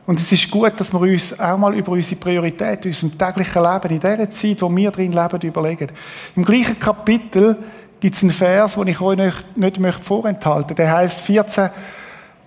Und 0.06 0.20
es 0.20 0.30
ist 0.30 0.50
gut, 0.50 0.78
dass 0.78 0.92
wir 0.92 1.00
uns 1.00 1.40
auch 1.40 1.56
mal 1.56 1.74
über 1.74 1.92
unsere 1.92 2.20
Prioritäten 2.20 2.90
unserem 2.90 3.16
täglichen 3.16 3.62
Leben, 3.62 3.94
in 3.94 4.00
der 4.00 4.28
Zeit, 4.28 4.60
wo 4.60 4.76
wir 4.76 4.90
drin 4.90 5.12
leben, 5.12 5.40
überlegen. 5.40 5.88
Im 6.36 6.44
gleichen 6.44 6.78
Kapitel 6.78 7.56
gibt 8.00 8.16
es 8.16 8.22
einen 8.22 8.30
Vers, 8.30 8.74
den 8.74 8.86
ich 8.88 9.00
euch 9.00 9.16
nicht, 9.16 9.56
nicht 9.56 9.80
möchte 9.80 10.02
vorenthalten. 10.02 10.76
Der 10.76 10.92
heißt 10.92 11.20
14, 11.20 11.70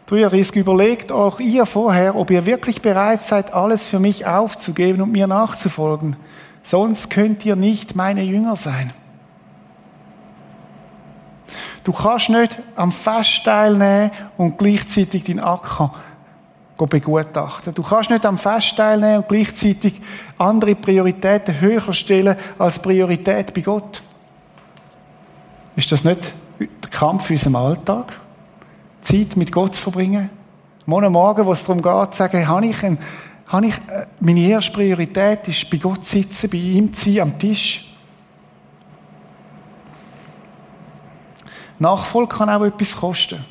33, 0.07 0.55
überlegt 0.55 1.11
auch 1.11 1.39
ihr 1.39 1.65
vorher, 1.65 2.15
ob 2.15 2.31
ihr 2.31 2.45
wirklich 2.45 2.81
bereit 2.81 3.23
seid, 3.23 3.53
alles 3.53 3.85
für 3.85 3.99
mich 3.99 4.25
aufzugeben 4.25 5.01
und 5.01 5.11
mir 5.11 5.27
nachzufolgen. 5.27 6.15
Sonst 6.63 7.09
könnt 7.09 7.45
ihr 7.45 7.55
nicht 7.55 7.95
meine 7.95 8.23
Jünger 8.23 8.55
sein. 8.55 8.91
Du 11.83 11.91
kannst 11.93 12.29
nicht 12.29 12.57
am 12.75 12.91
Fest 12.91 13.45
teilnehmen 13.45 14.11
und 14.37 14.57
gleichzeitig 14.57 15.23
deinen 15.23 15.39
Acker 15.39 15.93
begutachten. 16.77 17.73
Du 17.73 17.81
kannst 17.81 18.09
nicht 18.09 18.25
am 18.25 18.37
Fest 18.37 18.75
teilnehmen 18.75 19.19
und 19.19 19.29
gleichzeitig 19.29 20.01
andere 20.37 20.75
Prioritäten 20.75 21.59
höher 21.59 21.93
stellen 21.93 22.35
als 22.59 22.79
Priorität 22.79 23.53
bei 23.53 23.61
Gott. 23.61 24.03
Ist 25.77 25.91
das 25.91 26.03
nicht 26.03 26.33
der 26.59 26.89
Kampf 26.89 27.29
in 27.29 27.35
unserem 27.35 27.55
Alltag? 27.55 28.11
Zeit 28.99 29.37
mit 29.37 29.51
Gott 29.51 29.75
zu 29.75 29.83
verbringen? 29.83 30.31
Morgen 30.87 31.11
Morgen, 31.11 31.45
wo 31.45 31.51
es 31.51 31.63
darum 31.63 31.83
geht, 31.83 32.13
zu 32.13 32.17
sagen, 32.17 32.47
habe 32.47 32.65
ich, 32.65 32.83
ein, 32.83 32.97
habe 33.45 33.67
ich 33.67 33.75
äh, 33.87 34.07
meine 34.19 34.39
erste 34.39 34.71
Priorität 34.71 35.47
ist, 35.47 35.69
bei 35.69 35.77
Gott 35.77 36.03
zu 36.03 36.17
sitzen, 36.17 36.49
bei 36.49 36.57
ihm 36.57 36.91
zu 36.91 37.11
sein, 37.11 37.21
am 37.21 37.37
Tisch. 37.37 37.95
Nachfolge 41.77 42.35
kann 42.35 42.49
auch 42.49 42.65
etwas 42.65 42.95
kosten. 42.95 43.45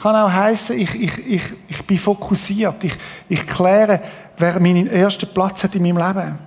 Kann 0.00 0.14
auch 0.14 0.30
heißen, 0.30 0.78
ich, 0.78 0.94
ich, 0.94 1.26
ich, 1.26 1.42
ich 1.66 1.84
bin 1.84 1.98
fokussiert. 1.98 2.84
Ich, 2.84 2.94
ich 3.28 3.44
kläre, 3.44 4.02
wer 4.38 4.60
meinen 4.60 4.86
ersten 4.86 5.26
Platz 5.34 5.64
hat 5.64 5.74
in 5.74 5.82
meinem 5.82 5.98
Leben. 5.98 6.45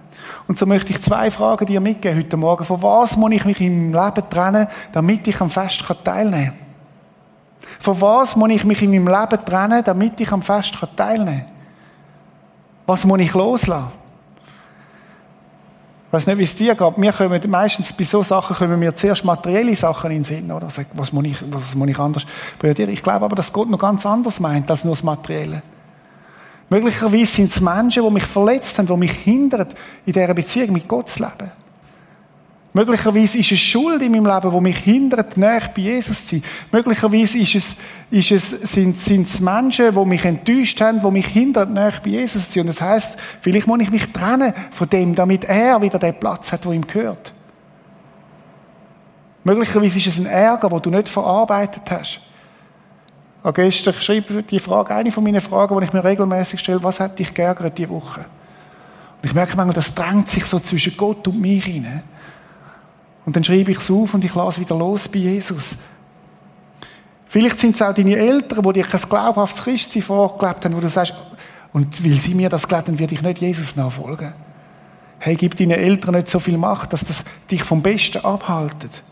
Und 0.50 0.58
so 0.58 0.66
möchte 0.66 0.92
ich 0.92 1.00
zwei 1.04 1.30
Fragen 1.30 1.68
dir 1.68 1.80
mitgeben 1.80 2.18
heute 2.18 2.36
Morgen. 2.36 2.66
Von 2.66 2.82
was 2.82 3.16
muss 3.16 3.32
ich 3.32 3.46
mich 3.46 3.62
im 3.62 3.94
Leben 3.94 4.30
trennen, 4.32 4.66
damit 4.92 5.28
ich 5.28 5.40
am 5.40 5.50
Fest 5.52 5.86
teilnehmen 6.04 6.46
kann? 6.48 6.56
Von 7.80 8.02
was 8.02 8.36
muss 8.36 8.50
ich 8.50 8.66
mich 8.66 8.82
in 8.82 8.90
meinem 8.90 9.08
Leben 9.08 9.46
trennen, 9.46 9.84
damit 9.86 10.20
ich 10.20 10.32
am 10.32 10.42
Fest 10.42 10.74
teilnehmen 10.96 11.46
kann? 11.46 11.56
Was 12.88 13.06
muss 13.06 13.20
ich 13.20 13.32
loslassen? 13.36 13.92
Ich 16.08 16.14
weiß 16.14 16.26
nicht, 16.26 16.40
wie 16.40 16.44
es 16.44 16.56
dir 16.56 16.74
geht. 16.74 16.98
Wir 16.98 17.14
kommen 17.14 17.42
meistens 17.48 17.94
bei 17.94 18.04
so 18.04 18.24
Sachen 18.24 18.56
kommen 18.56 18.80
mir 18.80 18.96
zuerst 18.96 19.24
materielle 19.24 19.76
Sachen 19.76 20.10
in 20.10 20.18
den 20.18 20.24
Sinn, 20.24 20.52
oder? 20.52 20.68
Was 20.94 21.14
muss 21.14 21.26
ich, 21.26 21.38
was 21.52 21.76
muss 21.76 21.90
ich 21.90 22.00
anders 22.00 22.26
priorisieren? 22.58 22.92
Ich 22.92 23.04
glaube 23.04 23.24
aber, 23.24 23.36
dass 23.36 23.54
Gott 23.54 23.70
noch 23.70 23.78
ganz 23.78 24.04
anders 24.04 24.40
meint 24.40 24.68
als 24.72 24.84
nur 24.84 24.96
das 24.96 25.04
Materielle. 25.04 25.62
Möglicherweise 26.70 27.26
sind 27.26 27.52
es 27.52 27.62
Menschen, 27.62 28.04
die 28.04 28.12
mich 28.12 28.26
verletzt 28.26 28.78
haben, 28.78 28.88
die 28.88 28.98
mich 28.98 29.12
hindern, 29.12 29.68
in 30.06 30.14
dieser 30.14 30.34
Beziehung 30.34 30.74
mit 30.74 30.88
Gott 30.88 31.10
zu 31.10 31.24
leben. 31.24 31.52
Möglicherweise 32.72 33.40
ist 33.40 33.52
es 33.52 33.60
Schuld 33.60 34.00
in 34.04 34.12
meinem 34.12 34.28
Leben, 34.28 34.52
die 34.52 34.62
mich 34.62 34.78
hindert, 34.78 35.36
näher 35.38 35.72
bei 35.76 35.82
Jesus 35.82 36.28
zu 36.28 36.36
sein. 36.36 36.44
Möglicherweise 36.72 37.40
ist 37.40 37.56
es, 37.56 37.76
ist 38.12 38.32
es, 38.32 38.50
sind, 38.72 38.96
sind 38.96 39.28
es 39.28 39.40
Menschen, 39.40 39.94
die 39.94 40.06
mich 40.06 40.24
enttäuscht 40.24 40.80
haben, 40.80 41.02
die 41.02 41.12
mich 41.12 41.26
hindern, 41.26 41.74
näher 41.74 41.94
bei 42.04 42.12
Jesus 42.12 42.46
zu 42.46 42.54
sein. 42.54 42.62
Und 42.62 42.68
das 42.68 42.82
heisst, 42.82 43.18
vielleicht 43.42 43.66
muss 43.66 43.82
ich 43.82 43.90
mich 43.90 44.08
trennen 44.12 44.54
von 44.70 44.88
dem, 44.88 45.16
damit 45.16 45.46
er 45.46 45.82
wieder 45.82 45.98
den 45.98 46.20
Platz 46.20 46.52
hat, 46.52 46.64
wo 46.68 46.72
ihm 46.72 46.86
gehört. 46.86 47.34
Möglicherweise 49.44 49.98
ist 49.98 50.08
es 50.08 50.20
ein 50.20 50.28
Ärger, 50.28 50.70
den 50.70 50.82
du 50.82 50.90
nicht 50.92 51.10
verarbeitet 51.10 51.84
hast. 51.90 52.20
Auch 53.42 53.54
gestern 53.54 53.94
schrieb 53.94 54.48
die 54.48 54.60
Frage, 54.60 54.94
eine 54.94 55.12
von 55.12 55.24
meinen 55.24 55.40
Fragen, 55.40 55.80
die 55.80 55.86
ich 55.86 55.94
mir 55.94 56.04
regelmäßig 56.04 56.60
stelle, 56.60 56.84
was 56.84 57.00
hat 57.00 57.18
dich 57.18 57.34
geärgert 57.34 57.78
diese 57.78 57.90
Woche? 57.90 58.22
Und 58.22 59.30
ich 59.30 59.34
merke 59.34 59.56
manchmal, 59.56 59.74
das 59.74 59.94
drängt 59.94 60.28
sich 60.28 60.46
so 60.46 60.60
zwischen 60.60 60.96
Gott 60.98 61.28
und 61.28 61.40
mir 61.40 61.62
hinein. 61.62 62.04
Und 63.26 63.36
dann 63.36 63.44
schreibe 63.44 63.72
ich 63.72 63.78
es 63.78 63.92
auf 63.92 64.14
und 64.14 64.26
ich 64.26 64.36
lasse 64.36 64.60
wieder 64.60 64.76
los 64.76 65.08
bei 65.08 65.20
Jesus. 65.20 65.78
Vielleicht 67.28 67.60
sind 67.60 67.76
es 67.76 67.82
auch 67.82 67.94
deine 67.94 68.16
Eltern, 68.16 68.64
die 68.64 68.74
dir 68.74 68.84
kein 68.84 69.02
glaubhaftes 69.02 69.64
Christsein 69.64 70.02
vorgelebt 70.02 70.66
haben, 70.66 70.76
wo 70.76 70.80
du 70.80 70.88
sagst, 70.88 71.14
und 71.72 72.04
weil 72.04 72.14
sie 72.14 72.34
mir 72.34 72.50
das 72.50 72.68
glauben, 72.68 72.88
dann 72.88 73.00
werde 73.00 73.14
ich 73.14 73.22
nicht 73.22 73.40
Jesus 73.40 73.76
nachfolgen. 73.76 74.34
Hey, 75.20 75.36
gib 75.36 75.56
deinen 75.56 75.72
Eltern 75.72 76.16
nicht 76.16 76.30
so 76.30 76.40
viel 76.40 76.58
Macht, 76.58 76.92
dass 76.92 77.04
das 77.04 77.24
dich 77.52 77.62
vom 77.62 77.82
Besten 77.82 78.26
abhaltet. 78.26 79.04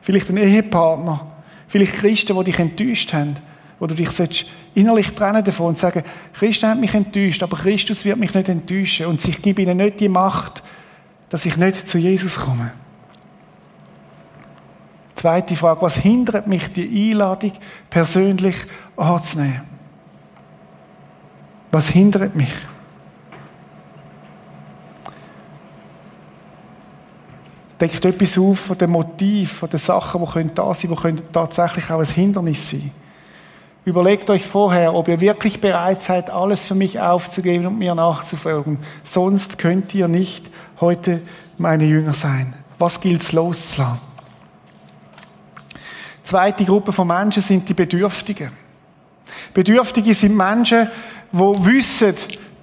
Vielleicht 0.00 0.30
ein 0.30 0.38
Ehepartner, 0.38 1.26
vielleicht 1.68 1.94
Christen, 1.94 2.36
die 2.38 2.44
dich 2.44 2.58
enttäuscht 2.58 3.12
haben 3.12 3.36
wo 3.78 3.86
du 3.86 3.94
dich 3.94 4.46
innerlich 4.74 5.12
trennen 5.12 5.44
davon 5.44 5.68
und 5.68 5.78
sagen, 5.78 6.02
Christus 6.32 6.68
hat 6.68 6.80
mich 6.80 6.94
enttäuscht, 6.94 7.42
aber 7.42 7.56
Christus 7.56 8.04
wird 8.04 8.18
mich 8.18 8.32
nicht 8.32 8.48
enttäuschen 8.48 9.06
und 9.06 9.26
ich 9.26 9.42
gebe 9.42 9.62
ihnen 9.62 9.76
nicht 9.76 10.00
die 10.00 10.08
Macht, 10.08 10.62
dass 11.28 11.44
ich 11.44 11.56
nicht 11.56 11.88
zu 11.88 11.98
Jesus 11.98 12.36
komme. 12.36 12.72
Zweite 15.14 15.54
Frage, 15.54 15.82
was 15.82 15.96
hindert 15.98 16.46
mich, 16.46 16.72
die 16.72 17.10
Einladung 17.10 17.52
persönlich 17.90 18.56
anzunehmen? 18.96 19.62
Was 21.72 21.88
hindert 21.88 22.34
mich? 22.34 22.52
Deckt 27.78 28.04
etwas 28.04 28.38
auf 28.38 28.58
von 28.60 28.78
dem 28.78 28.90
Motiv, 28.90 29.52
von 29.52 29.68
den 29.68 29.78
Sachen, 29.78 30.24
die 30.34 30.54
da 30.54 30.72
sein 30.72 30.96
können, 30.96 31.16
die 31.16 31.32
tatsächlich 31.32 31.90
auch 31.90 32.00
ein 32.00 32.06
Hindernis 32.06 32.70
sein 32.70 32.80
können. 32.80 33.05
Überlegt 33.86 34.28
euch 34.30 34.44
vorher, 34.44 34.94
ob 34.94 35.06
ihr 35.06 35.20
wirklich 35.20 35.60
bereit 35.60 36.02
seid, 36.02 36.28
alles 36.28 36.64
für 36.64 36.74
mich 36.74 36.98
aufzugeben 36.98 37.68
und 37.68 37.78
mir 37.78 37.94
nachzufolgen. 37.94 38.78
Sonst 39.04 39.58
könnt 39.58 39.94
ihr 39.94 40.08
nicht 40.08 40.50
heute 40.80 41.22
meine 41.56 41.84
Jünger 41.84 42.12
sein. 42.12 42.52
Was 42.80 43.00
gilt's 43.00 43.30
loszulassen? 43.30 44.00
Zweite 46.24 46.64
Gruppe 46.64 46.92
von 46.92 47.06
Menschen 47.06 47.40
sind 47.40 47.68
die 47.68 47.74
Bedürftigen. 47.74 48.50
Bedürftige 49.54 50.14
sind 50.14 50.36
Menschen, 50.36 50.90
wo 51.30 51.54
wissen, 51.64 52.14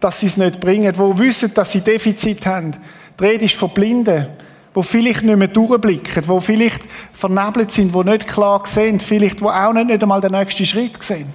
dass 0.02 0.20
sie 0.20 0.28
es 0.28 0.36
nicht 0.36 0.60
bringen, 0.60 0.94
wo 0.98 1.18
wissen, 1.18 1.54
dass 1.54 1.72
sie 1.72 1.80
Defizit 1.80 2.46
haben. 2.46 2.76
Die 3.18 3.24
Rede 3.24 3.46
ist 3.46 3.56
von 3.56 3.70
Blinden, 3.70 4.28
wo 4.74 4.82
vielleicht 4.82 5.24
nicht 5.24 5.38
mehr 5.38 5.48
durchblicken, 5.48 6.28
wo 6.28 6.40
vielleicht 6.40 6.82
vernebelt 7.14 7.72
sind, 7.72 7.94
wo 7.94 8.04
nicht 8.04 8.28
klar 8.28 8.64
sehen, 8.66 9.00
vielleicht 9.00 9.42
wo 9.42 9.50
auch 9.50 9.74
nicht, 9.74 9.88
nicht 9.88 10.02
einmal 10.02 10.22
den 10.22 10.32
nächsten 10.32 10.66
Schritt 10.66 11.02
sehen. 11.04 11.28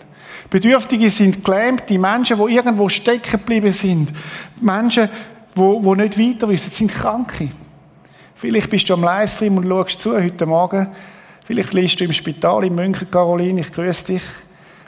Bedürftige 0.50 1.10
sind 1.10 1.44
gelähmte 1.44 1.98
Menschen, 1.98 2.38
die 2.38 2.54
irgendwo 2.54 2.88
stecken 2.88 3.32
geblieben 3.32 3.72
sind. 3.72 4.12
Menschen, 4.60 5.08
die, 5.54 5.60
die 5.82 5.96
nicht 5.96 6.18
weiter 6.18 6.48
wissen, 6.48 6.70
sind 6.70 6.90
Kranke. 6.90 7.48
Vielleicht 8.34 8.70
bist 8.70 8.88
du 8.88 8.94
am 8.94 9.02
Livestream 9.02 9.56
und 9.56 9.68
schaust 9.68 10.00
zu 10.00 10.14
heute 10.14 10.46
Morgen. 10.46 10.88
Vielleicht 11.44 11.74
liegst 11.74 12.00
du 12.00 12.04
im 12.04 12.12
Spital 12.12 12.64
in 12.64 12.74
München, 12.74 13.10
Caroline, 13.10 13.60
ich 13.60 13.72
grüße 13.72 14.04
dich, 14.04 14.22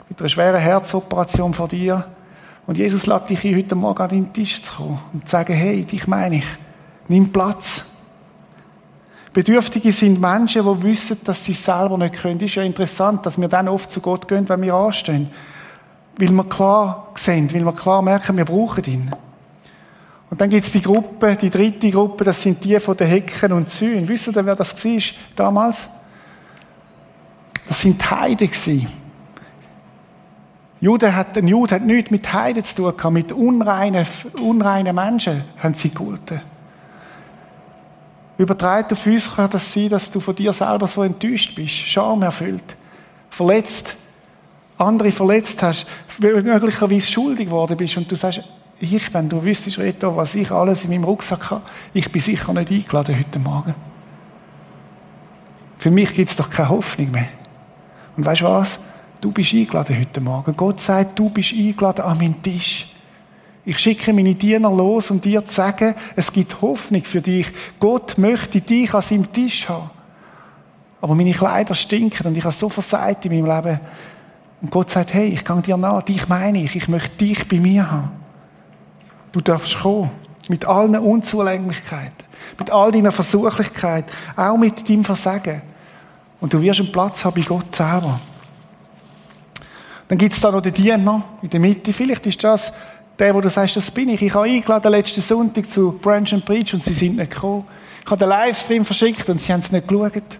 mit 0.09 0.19
einer 0.19 0.29
schweren 0.29 0.59
Herzoperation 0.59 1.53
vor 1.53 1.67
dir. 1.67 2.05
Und 2.65 2.77
Jesus 2.77 3.07
lädt 3.07 3.29
dich 3.29 3.43
ein, 3.43 3.55
heute 3.55 3.75
Morgen 3.75 4.01
an 4.01 4.09
deinen 4.09 4.33
Tisch 4.33 4.61
zu 4.61 4.73
kommen 4.75 4.99
und 5.13 5.27
zu 5.27 5.31
sagen, 5.31 5.53
hey, 5.53 5.83
dich 5.83 6.07
meine 6.07 6.37
ich, 6.37 6.45
nimm 7.07 7.31
Platz. 7.31 7.85
Bedürftige 9.33 9.93
sind 9.93 10.19
Menschen, 10.19 10.63
die 10.63 10.83
wissen, 10.83 11.17
dass 11.23 11.45
sie 11.45 11.53
es 11.53 11.63
selber 11.63 11.97
nicht 11.97 12.15
können. 12.15 12.37
Es 12.37 12.43
ist 12.43 12.55
ja 12.55 12.63
interessant, 12.63 13.25
dass 13.25 13.39
wir 13.39 13.47
dann 13.47 13.69
oft 13.69 13.89
zu 13.89 14.01
Gott 14.01 14.27
gehen, 14.27 14.47
wenn 14.49 14.61
wir 14.61 14.73
anstehen. 14.73 15.29
Weil 16.17 16.31
wir 16.31 16.43
klar 16.43 17.11
sehen, 17.15 17.51
weil 17.53 17.63
wir 17.63 17.71
klar 17.71 18.01
merken, 18.01 18.35
wir 18.35 18.45
brauchen 18.45 18.83
ihn. 18.83 19.11
Und 20.29 20.39
dann 20.39 20.49
gibt 20.49 20.65
es 20.65 20.71
die 20.71 20.81
Gruppe, 20.81 21.35
die 21.35 21.49
dritte 21.49 21.91
Gruppe, 21.91 22.23
das 22.25 22.41
sind 22.41 22.63
die 22.63 22.79
von 22.79 22.95
den 22.95 23.07
Hecken 23.07 23.53
und 23.53 23.69
Zäunen. 23.69 24.07
Wisst 24.07 24.27
ihr, 24.27 24.45
wer 24.45 24.55
das 24.55 24.83
war 24.83 25.01
damals? 25.35 25.87
Das 27.67 27.81
sind 27.81 28.01
die 28.01 28.05
Heiden 28.05 28.47
gewesen. 28.47 28.87
Jude 30.81 31.15
hat, 31.15 31.37
ein 31.37 31.47
Jude 31.47 31.75
hat 31.75 31.83
nichts 31.83 32.11
mit 32.11 32.33
Heiden 32.33 32.63
zu 32.63 32.75
tun 32.75 32.97
gehabt, 32.97 33.13
mit 33.13 33.31
unreinen, 33.31 34.05
unreinen 34.41 34.95
Menschen 34.95 35.43
haben 35.57 35.73
sie 35.75 35.89
gehalten. 35.89 36.41
Übertreibt 38.41 38.91
auf 38.91 39.05
uns 39.05 39.35
kann 39.35 39.51
das 39.51 39.71
sein, 39.71 39.89
dass 39.89 40.09
du 40.09 40.19
von 40.19 40.35
dir 40.35 40.51
selber 40.51 40.87
so 40.87 41.03
enttäuscht 41.03 41.53
bist, 41.53 41.75
Scham 41.75 42.23
erfüllt, 42.23 42.75
verletzt, 43.29 43.95
andere 44.79 45.11
verletzt 45.11 45.61
hast, 45.61 45.85
möglicherweise 46.19 47.07
schuldig 47.07 47.45
geworden 47.45 47.77
bist 47.77 47.97
und 47.97 48.11
du 48.11 48.15
sagst, 48.15 48.41
ich, 48.79 49.13
wenn 49.13 49.29
du 49.29 49.43
wüsstest, 49.43 49.77
Reto, 49.77 50.17
was 50.17 50.33
ich 50.33 50.49
alles 50.49 50.83
in 50.83 50.89
meinem 50.89 51.03
Rucksack 51.03 51.51
habe, 51.51 51.61
ich 51.93 52.11
bin 52.11 52.19
sicher 52.19 52.51
nicht 52.51 52.71
eingeladen 52.71 53.15
heute 53.15 53.37
Morgen. 53.37 53.75
Für 55.77 55.91
mich 55.91 56.11
gibt 56.11 56.31
es 56.31 56.35
doch 56.35 56.49
keine 56.49 56.69
Hoffnung 56.69 57.11
mehr. 57.11 57.29
Und 58.17 58.25
weißt 58.25 58.41
du 58.41 58.45
was? 58.45 58.79
Du 59.21 59.31
bist 59.31 59.53
eingeladen 59.53 59.99
heute 59.99 60.19
Morgen. 60.19 60.57
Gott 60.57 60.79
sagt, 60.79 61.19
du 61.19 61.29
bist 61.29 61.53
eingeladen 61.53 62.03
an 62.03 62.17
meinen 62.17 62.41
Tisch. 62.41 62.91
Ich 63.63 63.77
schicke 63.77 64.11
meine 64.11 64.33
Diener 64.33 64.71
los, 64.71 65.11
um 65.11 65.21
dir 65.21 65.45
zu 65.45 65.53
sagen, 65.53 65.93
es 66.15 66.31
gibt 66.31 66.61
Hoffnung 66.61 67.03
für 67.03 67.21
dich. 67.21 67.47
Gott 67.79 68.17
möchte 68.17 68.59
dich 68.59 68.93
an 68.93 69.01
seinem 69.01 69.31
Tisch 69.31 69.69
haben. 69.69 69.89
Aber 70.99 71.15
meine 71.15 71.33
Kleider 71.33 71.75
stinken 71.75 72.27
und 72.27 72.37
ich 72.37 72.43
habe 72.43 72.53
so 72.53 72.69
versagt 72.69 73.25
in 73.25 73.33
meinem 73.43 73.65
Leben. 73.65 73.79
Und 74.61 74.71
Gott 74.71 74.91
sagt, 74.91 75.13
hey, 75.13 75.27
ich 75.27 75.43
kann 75.43 75.61
dir 75.61 75.77
nach, 75.77 76.03
dich 76.03 76.27
meine 76.27 76.63
ich, 76.63 76.75
ich 76.75 76.87
möchte 76.87 77.17
dich 77.17 77.47
bei 77.47 77.57
mir 77.57 77.89
haben. 77.89 78.11
Du 79.31 79.41
darfst 79.41 79.79
kommen. 79.79 80.11
Mit 80.49 80.65
allen 80.65 80.97
Unzulänglichkeiten, 80.97 82.25
mit 82.57 82.71
all 82.71 82.91
deiner 82.91 83.11
Versuchlichkeit, 83.11 84.05
auch 84.35 84.57
mit 84.57 84.89
deinem 84.89 85.05
Versagen. 85.05 85.61
Und 86.39 86.51
du 86.51 86.61
wirst 86.61 86.79
einen 86.79 86.91
Platz 86.91 87.23
haben 87.23 87.35
bei 87.39 87.47
Gott 87.47 87.75
selber. 87.75 88.19
Dann 90.07 90.17
gibt 90.17 90.33
es 90.33 90.41
da 90.41 90.51
noch 90.51 90.61
den 90.61 90.73
Diener 90.73 91.23
in 91.43 91.49
der 91.49 91.59
Mitte. 91.59 91.93
Vielleicht 91.93 92.25
ist 92.25 92.43
das 92.43 92.73
der, 93.21 93.35
wo 93.35 93.39
du 93.39 93.51
sagst, 93.51 93.77
das 93.77 93.91
bin 93.91 94.09
ich. 94.09 94.19
Ich 94.19 94.33
habe 94.33 94.47
eingeladen 94.47 94.91
letzten 94.91 95.21
Sonntag 95.21 95.69
zu 95.69 95.91
Branch 95.91 96.33
and 96.33 96.43
Preach 96.43 96.73
und 96.73 96.83
sie 96.83 96.95
sind 96.95 97.17
nicht 97.17 97.29
gekommen. 97.29 97.65
Ich 98.03 98.09
habe 98.09 98.17
den 98.17 98.29
Livestream 98.29 98.83
verschickt 98.83 99.29
und 99.29 99.39
sie 99.39 99.53
haben 99.53 99.59
es 99.59 99.71
nicht 99.71 99.87
geschaut. 99.87 100.39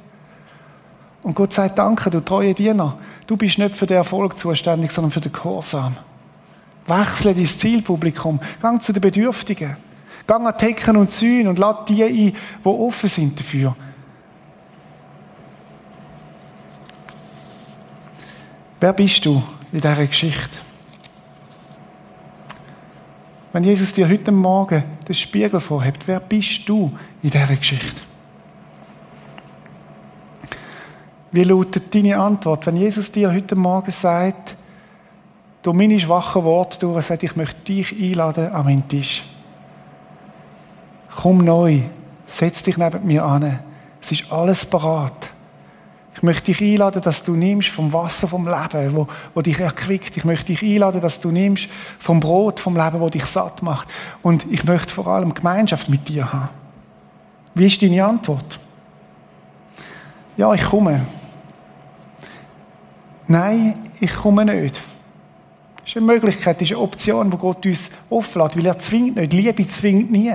Und 1.22 1.36
Gott 1.36 1.54
sagt, 1.54 1.78
danke, 1.78 2.10
du 2.10 2.22
treue 2.22 2.56
Diener. 2.56 2.98
Du 3.28 3.38
bist 3.38 3.60
nicht 3.60 3.76
für 3.76 3.86
den 3.86 3.98
Erfolg 3.98 4.40
zuständig, 4.40 4.90
sondern 4.90 5.12
für 5.12 5.22
den 5.22 5.32
Gehorsam. 5.32 5.96
Wechsle 6.88 7.36
dein 7.36 7.46
Zielpublikum. 7.46 8.40
Gang 8.60 8.82
zu 8.82 8.92
den 8.92 9.02
Bedürftigen. 9.02 9.78
Gang 10.26 10.48
an 10.48 10.58
Tecken 10.58 10.98
und 10.98 11.12
Zäune 11.12 11.50
und 11.50 11.60
lad 11.60 11.88
die 11.88 12.04
ein, 12.04 12.16
die 12.16 12.36
offen 12.64 13.10
sind 13.10 13.40
dafür. 13.40 13.76
Wer 18.80 18.94
bist 18.94 19.24
du 19.24 19.44
in 19.72 19.82
dieser 19.82 20.08
Geschichte? 20.08 20.71
Wenn 23.54 23.64
Jesus 23.66 23.92
dir 23.92 24.08
heute 24.08 24.32
Morgen 24.32 24.84
den 25.08 25.16
Spiegel 25.16 25.60
vorhebt, 25.60 26.08
wer 26.08 26.20
bist 26.20 26.68
du 26.70 26.92
in 27.22 27.30
dieser 27.30 27.48
Geschichte? 27.48 28.02
Wie 31.34 31.44
lautet 31.44 31.94
deine 31.94 32.18
Antwort, 32.18 32.66
wenn 32.66 32.78
Jesus 32.78 33.12
dir 33.12 33.32
heute 33.32 33.56
Morgen 33.56 33.92
sagt, 33.92 34.56
durch 35.62 35.76
meine 35.78 36.00
schwachen 36.00 36.44
Worte 36.44 36.80
durch, 36.80 37.06
sagt, 37.06 37.24
ich 37.24 37.36
möchte 37.36 37.62
dich 37.62 37.92
einladen 37.92 38.52
an 38.52 38.66
meinen 38.66 38.88
Tisch. 38.88 39.24
Komm 41.16 41.40
neu, 41.40 41.82
setz 42.28 42.64
dich 42.64 42.78
neben 42.78 43.06
mir 43.06 43.24
an. 43.24 43.60
Es 44.02 44.12
ist 44.12 44.32
alles 44.32 44.66
parat. 44.66 45.31
Ich 46.22 46.24
möchte 46.24 46.54
dich 46.54 46.62
einladen, 46.62 47.02
dass 47.02 47.24
du 47.24 47.36
nimmst 47.36 47.70
vom 47.70 47.92
Wasser 47.94 48.28
vom 48.28 48.46
Leben, 48.46 48.94
wo, 48.94 49.08
wo 49.34 49.42
dich 49.42 49.60
erquickt. 49.60 50.16
Ich 50.18 50.24
möchte 50.24 50.54
dich 50.54 50.62
einladen, 50.62 51.02
dass 51.02 51.20
du 51.20 51.32
nimmst 51.32 51.68
vom 51.98 52.20
Brot 52.20 52.60
vom 52.60 52.78
Leben, 52.78 53.00
wo 53.00 53.10
dich 53.10 53.26
satt 53.26 53.64
macht. 53.64 53.90
Und 54.22 54.46
ich 54.52 54.64
möchte 54.64 54.94
vor 54.94 55.08
allem 55.08 55.34
Gemeinschaft 55.34 55.90
mit 55.90 56.08
dir 56.08 56.32
haben. 56.32 56.50
Wie 57.56 57.66
ist 57.66 57.82
deine 57.82 58.06
Antwort? 58.06 58.60
Ja, 60.38 60.54
ich 60.54 60.64
komme. 60.64 61.02
Nein, 63.28 63.80
ich 64.00 64.14
komme 64.14 64.46
nicht. 64.46 64.80
Das 65.78 65.88
ist 65.88 65.98
eine 65.98 66.06
Möglichkeit, 66.06 66.62
das 66.62 66.70
ist 66.70 66.76
eine 66.76 66.84
Option, 66.84 67.32
die 67.32 67.38
Gott 67.38 67.66
uns 67.66 67.90
auflädt, 68.12 68.56
weil 68.56 68.68
er 68.68 68.78
zwingt 68.78 69.16
nicht. 69.16 69.34
Liebe 69.34 69.68
zwingt 69.68 70.12
nie. 70.12 70.34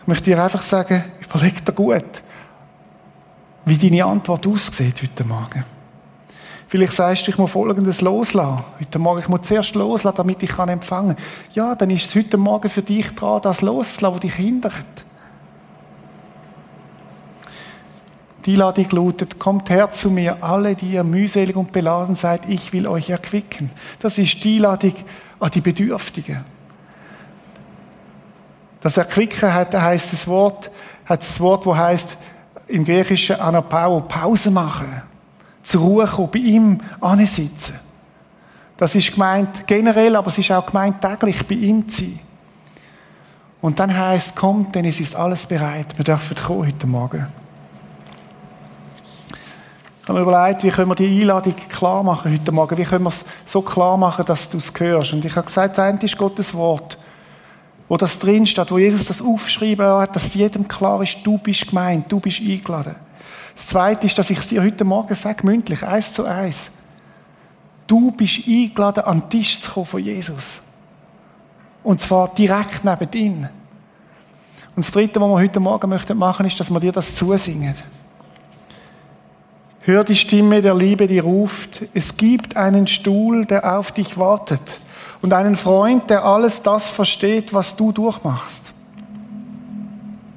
Ich 0.00 0.06
möchte 0.08 0.24
dir 0.24 0.42
einfach 0.42 0.62
sagen, 0.62 1.04
überleg 1.20 1.64
dir 1.64 1.72
gut 1.72 2.22
wie 3.70 3.78
deine 3.78 4.04
Antwort 4.04 4.48
aussieht 4.48 5.00
heute 5.00 5.22
Morgen. 5.22 5.64
Vielleicht 6.66 6.92
sagst 6.92 7.26
du, 7.26 7.30
ich 7.30 7.38
muss 7.38 7.52
Folgendes 7.52 8.00
loslassen. 8.00 8.64
Heute 8.80 8.98
Morgen, 8.98 9.20
ich 9.20 9.28
muss 9.28 9.42
zuerst 9.42 9.76
loslassen, 9.76 10.16
damit 10.16 10.42
ich 10.42 10.58
empfangen 10.58 11.14
kann. 11.14 11.24
Ja, 11.52 11.76
dann 11.76 11.90
ist 11.90 12.06
es 12.06 12.14
heute 12.16 12.36
Morgen 12.36 12.68
für 12.68 12.82
dich 12.82 13.14
dran, 13.14 13.40
das 13.42 13.60
loszulassen, 13.60 14.14
was 14.14 14.20
dich 14.20 14.34
hindert. 14.34 14.74
Die 18.44 18.54
Einladung 18.54 18.90
lautet, 18.90 19.38
kommt 19.38 19.70
her 19.70 19.90
zu 19.92 20.10
mir, 20.10 20.42
alle, 20.42 20.74
die 20.74 20.94
ihr 20.94 21.04
mühselig 21.04 21.54
und 21.54 21.70
beladen 21.70 22.16
seid, 22.16 22.48
ich 22.48 22.72
will 22.72 22.88
euch 22.88 23.10
erquicken. 23.10 23.70
Das 24.00 24.18
ist 24.18 24.42
die 24.42 24.56
Einladung 24.56 24.94
an 25.38 25.50
die 25.50 25.60
Bedürftigen. 25.60 26.44
Das 28.80 28.96
Erquicken 28.96 29.54
hat, 29.54 29.74
heißt 29.74 30.12
das 30.12 30.26
Wort, 30.26 30.72
hat 31.04 31.20
das 31.20 31.38
Wort, 31.38 31.66
wo 31.66 31.76
heißt 31.76 32.16
im 32.70 32.84
Griechischen 32.84 33.40
Anapau, 33.40 34.00
Pause 34.00 34.50
machen, 34.50 35.02
zur 35.62 35.82
Ruhe 35.82 36.06
kommen, 36.06 36.30
bei 36.30 36.38
ihm 36.38 36.80
sitzen. 37.26 37.78
Das 38.76 38.94
ist 38.94 39.12
gemeint 39.12 39.66
generell, 39.66 40.16
aber 40.16 40.28
es 40.28 40.38
ist 40.38 40.50
auch 40.50 40.64
gemeint 40.64 41.00
täglich 41.00 41.46
bei 41.46 41.56
ihm 41.56 41.86
zu 41.86 42.04
sein. 42.04 42.20
Und 43.60 43.78
dann 43.78 43.94
heißt, 43.94 44.34
kommt, 44.34 44.74
denn 44.74 44.86
es 44.86 45.00
ist 45.00 45.14
alles 45.14 45.44
bereit. 45.44 45.98
Wir 45.98 46.04
dürfen 46.04 46.34
kommen 46.36 46.66
heute 46.66 46.86
Morgen. 46.86 47.26
Ich 50.02 50.08
habe 50.08 50.18
mir 50.18 50.22
überlegt, 50.22 50.64
wie 50.64 50.70
können 50.70 50.88
wir 50.88 50.94
die 50.94 51.20
Einladung 51.20 51.54
klar 51.68 52.02
machen 52.02 52.32
heute 52.32 52.52
Morgen? 52.52 52.76
Wie 52.78 52.84
können 52.84 53.04
wir 53.04 53.10
es 53.10 53.24
so 53.44 53.60
klar 53.60 53.98
machen, 53.98 54.24
dass 54.24 54.48
du 54.48 54.56
es 54.56 54.72
hörst? 54.78 55.12
Und 55.12 55.24
ich 55.24 55.36
habe 55.36 55.46
gesagt, 55.46 55.76
das 55.76 55.84
eine 55.84 55.98
ist 56.00 56.16
Gottes 56.16 56.54
Wort 56.54 56.96
wo 57.90 57.96
das 57.96 58.20
drin 58.20 58.46
steht, 58.46 58.70
wo 58.70 58.78
Jesus 58.78 59.06
das 59.06 59.20
aufschreiben 59.20 59.84
hat, 59.84 60.14
dass 60.14 60.32
jedem 60.34 60.68
klar 60.68 61.02
ist, 61.02 61.18
du 61.24 61.38
bist 61.38 61.66
gemeint, 61.66 62.10
du 62.10 62.20
bist 62.20 62.40
eingeladen. 62.40 62.94
Das 63.56 63.66
Zweite 63.66 64.06
ist, 64.06 64.16
dass 64.16 64.30
ich 64.30 64.38
es 64.38 64.46
dir 64.46 64.62
heute 64.62 64.84
Morgen 64.84 65.12
sage, 65.12 65.44
mündlich, 65.44 65.82
eins 65.82 66.12
zu 66.12 66.24
eins. 66.24 66.70
Du 67.88 68.12
bist 68.12 68.46
eingeladen, 68.46 69.02
an 69.02 69.22
den 69.22 69.28
Tisch 69.30 69.60
zu 69.60 69.72
kommen 69.72 69.86
von 69.86 70.00
Jesus. 70.00 70.62
Und 71.82 72.00
zwar 72.00 72.28
direkt 72.28 72.84
neben 72.84 73.12
ihm. 73.12 73.48
Und 74.76 74.86
das 74.86 74.92
Dritte, 74.92 75.20
was 75.20 75.28
wir 75.28 75.34
heute 75.40 75.58
Morgen 75.58 75.90
möchten 75.90 76.16
machen, 76.16 76.46
ist, 76.46 76.60
dass 76.60 76.70
wir 76.70 76.78
dir 76.78 76.92
das 76.92 77.16
zusingen. 77.16 77.74
Hör 79.80 80.04
die 80.04 80.14
Stimme 80.14 80.62
der 80.62 80.76
Liebe, 80.76 81.08
die 81.08 81.18
ruft. 81.18 81.82
Es 81.92 82.16
gibt 82.16 82.56
einen 82.56 82.86
Stuhl, 82.86 83.46
der 83.46 83.76
auf 83.76 83.90
dich 83.90 84.16
wartet 84.16 84.80
und 85.22 85.32
einen 85.32 85.56
Freund, 85.56 86.08
der 86.10 86.24
alles 86.24 86.62
das 86.62 86.88
versteht, 86.88 87.52
was 87.52 87.76
du 87.76 87.92
durchmachst. 87.92 88.72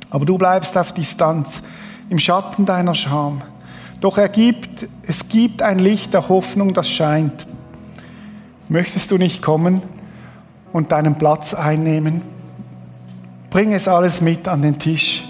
Aber 0.10 0.26
du 0.26 0.38
bleibst 0.38 0.78
auf 0.78 0.92
Distanz, 0.92 1.64
im 2.10 2.20
Schatten 2.20 2.66
deiner 2.66 2.96
Scham. 2.96 3.42
Doch 4.02 4.18
er 4.18 4.30
gibt, 4.30 4.88
es 5.08 5.30
gibt 5.30 5.62
ein 5.62 5.80
Licht 5.80 6.14
der 6.14 6.30
Hoffnung, 6.30 6.74
das 6.74 6.90
scheint. 6.90 7.48
Möchtest 8.68 9.12
du 9.12 9.18
nicht 9.18 9.42
kommen 9.42 9.82
und 10.74 10.92
deinen 10.92 11.16
Platz 11.16 11.54
einnehmen? 11.54 12.22
bring 13.54 13.72
es 13.72 13.88
alles 13.88 14.20
mit 14.20 14.48
an 14.48 14.64
den 14.64 14.80
Tisch. 14.80 15.24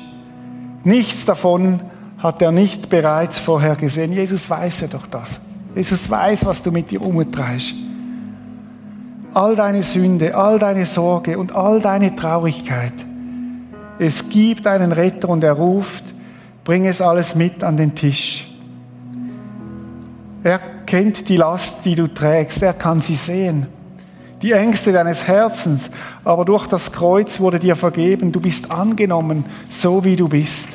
Nichts 0.86 1.26
davon 1.26 1.82
hat 2.18 2.42
er 2.42 2.54
nicht 2.54 2.90
bereits 2.90 3.38
vorher 3.38 3.76
gesehen. 3.76 4.14
Jesus 4.14 4.50
weiß 4.50 4.80
ja 4.82 4.88
doch 4.88 5.08
das. 5.08 5.42
Jesus 5.76 6.10
weiß, 6.10 6.46
was 6.46 6.64
du 6.64 6.72
mit 6.72 6.90
dir 6.90 7.02
umtreibst. 7.02 7.74
All 9.34 9.56
deine 9.56 9.82
Sünde, 9.82 10.36
all 10.36 10.60
deine 10.60 10.86
Sorge 10.86 11.38
und 11.38 11.56
all 11.56 11.82
deine 11.82 12.16
Traurigkeit. 12.16 12.94
Es 14.00 14.30
gibt 14.30 14.68
einen 14.68 14.92
Retter 14.92 15.30
und 15.30 15.44
er 15.44 15.54
ruft, 15.54 16.04
bring 16.64 16.86
es 16.86 17.02
alles 17.02 17.36
mit 17.36 17.64
an 17.64 17.78
den 17.78 17.96
Tisch. 17.96 18.48
Er 20.44 20.60
kennt 20.86 21.30
die 21.30 21.38
Last, 21.38 21.86
die 21.86 21.96
du 21.96 22.08
trägst. 22.08 22.62
Er 22.62 22.74
kann 22.74 23.02
sie 23.02 23.16
sehen. 23.16 23.68
Die 24.42 24.52
Ängste 24.52 24.92
deines 24.92 25.26
Herzens. 25.26 25.90
Aber 26.26 26.44
durch 26.44 26.68
das 26.68 26.92
Kreuz 26.92 27.40
wurde 27.40 27.60
dir 27.60 27.78
vergeben. 27.78 28.32
Du 28.32 28.42
bist 28.42 28.70
angenommen, 28.70 29.46
so 29.70 30.04
wie 30.04 30.18
du 30.18 30.28
bist. 30.28 30.68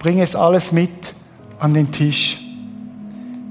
Bring 0.00 0.20
es 0.20 0.34
alles 0.34 0.72
mit 0.72 1.14
an 1.60 1.72
den 1.72 1.92
Tisch. 1.92 2.40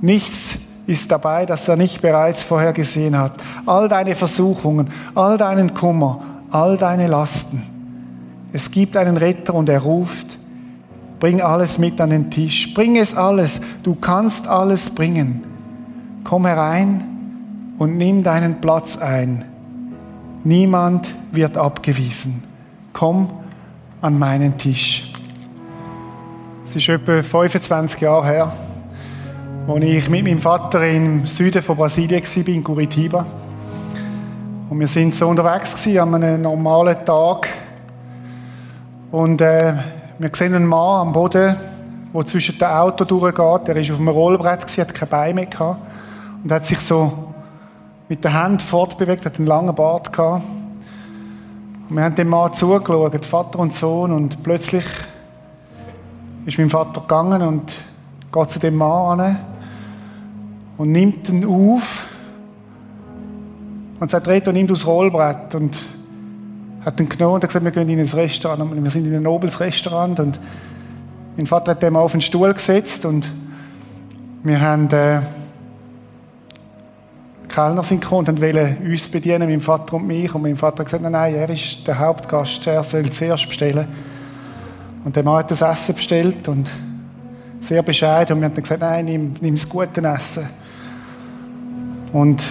Nichts 0.02 0.58
ist 0.85 1.11
dabei, 1.11 1.45
das 1.45 1.67
er 1.67 1.77
nicht 1.77 2.01
bereits 2.01 2.43
vorher 2.43 2.73
gesehen 2.73 3.17
hat. 3.17 3.33
All 3.65 3.87
deine 3.87 4.15
Versuchungen, 4.15 4.89
all 5.15 5.37
deinen 5.37 5.73
Kummer, 5.73 6.21
all 6.51 6.77
deine 6.77 7.07
Lasten. 7.07 7.61
Es 8.51 8.69
gibt 8.69 8.97
einen 8.97 9.17
Retter 9.17 9.53
und 9.53 9.69
er 9.69 9.79
ruft, 9.79 10.37
bring 11.19 11.41
alles 11.41 11.77
mit 11.79 11.99
an 12.01 12.09
den 12.09 12.29
Tisch, 12.29 12.73
bring 12.73 12.97
es 12.97 13.15
alles, 13.15 13.61
du 13.81 13.95
kannst 13.95 14.47
alles 14.47 14.89
bringen. 14.89 15.43
Komm 16.23 16.45
herein 16.45 17.03
und 17.79 17.97
nimm 17.97 18.23
deinen 18.23 18.61
Platz 18.61 18.97
ein. 18.97 19.45
Niemand 20.43 21.07
wird 21.31 21.57
abgewiesen. 21.57 22.43
Komm 22.91 23.29
an 24.01 24.19
meinen 24.19 24.57
Tisch. 24.57 25.09
Es 26.67 26.75
ist 26.75 26.89
etwa 26.89 27.21
25 27.21 28.01
Jahre 28.01 28.25
her, 28.25 28.53
als 29.65 29.84
ich 29.86 30.10
mit 30.10 30.26
meinem 30.26 30.39
Vater 30.39 30.86
im 30.86 31.26
Süden 31.26 31.62
von 31.62 31.78
Brasilien 31.78 32.21
war, 32.21 32.47
in 32.47 32.63
Curitiba. 32.63 33.26
Und 34.69 34.80
wir 34.80 34.88
sind 34.88 35.15
so 35.15 35.30
unterwegs 35.30 35.88
an 35.88 36.15
einem 36.15 36.41
normalen 36.41 36.97
Tag. 37.06 37.47
Und 39.10 39.39
äh, 39.39 39.73
wir 40.19 40.30
sehen 40.34 40.54
einen 40.54 40.65
Mann 40.65 41.08
am 41.08 41.13
Boden, 41.13 41.56
der 42.13 42.26
zwischen 42.26 42.58
den 42.58 42.67
Autos 42.67 43.08
durchgeht. 43.08 43.69
Er 43.69 43.76
war 43.76 43.82
auf 43.82 43.99
einem 43.99 44.08
Rollbrett, 44.10 44.78
hat 44.78 44.93
kein 44.93 45.08
Bein 45.08 45.36
mehr 45.36 45.45
gehabt. 45.45 45.80
Und 46.43 46.52
hat 46.52 46.65
sich 46.65 46.80
so 46.80 47.34
mit 48.10 48.21
der 48.21 48.34
Hand 48.34 48.62
fortbewegt, 48.62 49.26
hat 49.26 49.38
einen 49.38 49.47
langen 49.47 49.73
Bart 49.73 50.12
gehabt. 50.12 50.43
Und 51.89 51.95
wir 51.95 52.04
haben 52.04 52.15
dem 52.15 52.28
Mann 52.28 52.54
zugeschaut, 52.54 53.26
Vater 53.26 53.60
und 53.60 53.73
Sohn, 53.73 54.12
und 54.12 54.43
plötzlich 54.43 54.86
ist 56.45 56.58
mein 56.58 56.69
Vater 56.69 56.99
gegangen 56.99 57.41
und 57.43 57.71
geht 58.30 58.49
zu 58.49 58.60
dem 58.60 58.76
Mann 58.76 59.21
an 59.21 59.52
und 60.77 60.91
nimmt 60.91 61.29
ihn 61.29 61.45
auf 61.45 62.07
und 63.99 64.09
sagt, 64.09 64.27
Reto, 64.27 64.51
nimm 64.51 64.67
das 64.67 64.86
Rollbrett 64.86 65.55
und 65.55 65.79
hat 66.83 66.99
ihn 66.99 67.07
genommen 67.07 67.36
und 67.36 67.43
hat 67.43 67.49
gesagt, 67.49 67.63
wir 67.63 67.71
gehen 67.71 67.89
in 67.89 67.99
ein 67.99 68.07
Restaurant 68.07 68.62
und 68.62 68.83
wir 68.83 68.91
sind 68.91 69.05
in 69.05 69.15
ein 69.15 69.23
nobles 69.23 69.59
Restaurant 69.59 70.19
und 70.19 70.39
mein 71.38 71.47
Vater 71.47 71.71
hat 71.71 71.81
den 71.81 71.93
mal 71.93 72.01
auf 72.01 72.12
den 72.12 72.21
Stuhl 72.21 72.53
gesetzt 72.53 73.05
und 73.05 73.31
wir 74.43 74.59
haben 74.59 74.89
äh, 74.91 75.21
Kellner 77.53 77.83
sind 77.83 78.01
gekommen 78.01 78.27
und 78.27 78.41
wollten 78.41 78.77
uns 78.89 79.07
bedienen, 79.09 79.47
mein 79.47 79.62
Vater 79.62 79.93
und 79.93 80.07
mich. 80.07 80.33
Und 80.33 80.41
mein 80.41 80.55
Vater 80.55 80.79
hat 80.79 80.86
gesagt, 80.86 81.03
nein, 81.03 81.12
nein, 81.12 81.36
er 81.36 81.49
ist 81.49 81.88
der 81.88 81.99
Hauptgast, 81.99 82.65
er 82.65 82.83
soll 82.83 83.09
zuerst 83.12 83.47
bestellen. 83.47 83.88
Und 85.05 85.15
der 85.15 85.23
Mann 85.23 85.38
hat 85.38 85.51
das 85.51 85.62
Essen 85.62 85.93
bestellt 85.93 86.47
und 86.47 86.67
sehr 87.62 87.83
bescheiden. 87.83 88.33
Und 88.33 88.41
wir 88.41 88.45
haben 88.45 88.55
dann 88.55 88.63
gesagt, 88.63 88.81
nein, 88.81 89.05
nimm, 89.05 89.31
nimm 89.39 89.53
das 89.53 89.69
gute 89.69 90.01
Essen. 90.01 90.49
Und 92.13 92.47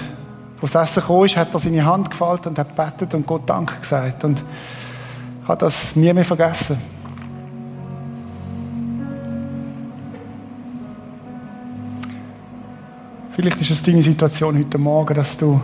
als 0.61 0.73
das 0.73 0.91
Essen 0.91 1.07
kam, 1.07 1.27
hat 1.29 1.55
er 1.55 1.59
seine 1.59 1.85
Hand 1.85 2.11
gefaltet 2.11 2.47
und 2.49 2.59
hat 2.59 2.77
betet 2.77 3.15
und 3.15 3.27
Gott 3.27 3.43
Danke 3.47 3.77
gesagt. 3.81 4.25
Und 4.25 4.43
ich 5.43 5.49
habe 5.49 5.59
das 5.59 5.97
nie 5.97 6.13
mehr 6.13 6.25
vergessen. 6.25 6.77
Vielleicht 13.35 13.61
ist 13.61 13.71
es 13.71 13.83
deine 13.83 14.03
Situation 14.03 14.59
heute 14.59 14.79
Morgen, 14.79 15.15
dass 15.15 15.37
du 15.39 15.61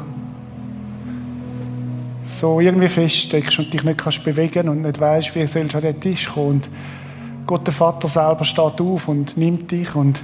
so 2.24 2.60
irgendwie 2.60 2.88
feststeckst 2.88 3.58
und 3.58 3.72
dich 3.72 3.82
nicht 3.82 3.98
kannst 3.98 4.24
bewegen 4.24 4.68
und 4.68 4.82
nicht 4.82 4.98
weißt, 4.98 5.34
wie 5.34 5.44
sollst 5.46 5.74
du 5.74 5.78
an 5.78 5.82
den 5.82 6.00
Tisch 6.00 6.30
kommen. 6.30 6.50
Und 6.50 6.68
Gott, 7.46 7.66
der 7.66 7.74
Vater 7.74 8.08
selber, 8.08 8.44
steht 8.44 8.80
auf 8.80 9.08
und 9.08 9.36
nimmt 9.36 9.70
dich 9.70 9.94
und 9.94 10.20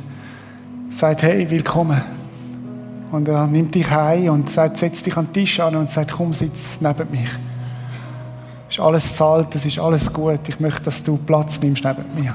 sagt, 0.90 1.22
hey, 1.22 1.48
willkommen. 1.50 2.13
Und 3.12 3.28
er 3.28 3.46
nimmt 3.46 3.74
dich 3.74 3.90
heim 3.90 4.30
und 4.30 4.50
sagt, 4.50 4.78
setz 4.78 5.02
dich 5.02 5.16
an 5.16 5.26
den 5.26 5.32
Tisch 5.32 5.60
an 5.60 5.76
und 5.76 5.90
sagt, 5.90 6.12
komm, 6.12 6.32
sitz 6.32 6.80
neben 6.80 7.10
mich. 7.10 7.30
Es 8.68 8.76
ist 8.76 8.80
alles 8.80 9.16
zahlt, 9.16 9.54
es 9.54 9.66
ist 9.66 9.78
alles 9.78 10.12
gut. 10.12 10.40
Ich 10.48 10.58
möchte, 10.58 10.82
dass 10.82 11.02
du 11.02 11.16
Platz 11.16 11.60
nimmst 11.60 11.84
neben 11.84 12.04
mir. 12.14 12.34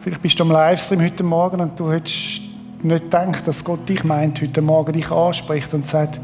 Vielleicht 0.00 0.22
bist 0.22 0.38
du 0.38 0.44
am 0.44 0.50
Livestream 0.50 1.02
heute 1.02 1.24
Morgen 1.24 1.60
und 1.60 1.78
du 1.78 1.90
hättest 1.90 2.40
nicht 2.82 3.04
gedacht, 3.04 3.46
dass 3.46 3.64
Gott 3.64 3.88
dich 3.88 4.04
meint, 4.04 4.40
heute 4.40 4.62
Morgen 4.62 4.92
dich 4.92 5.10
anspricht 5.10 5.74
und 5.74 5.86
sagt, 5.86 6.20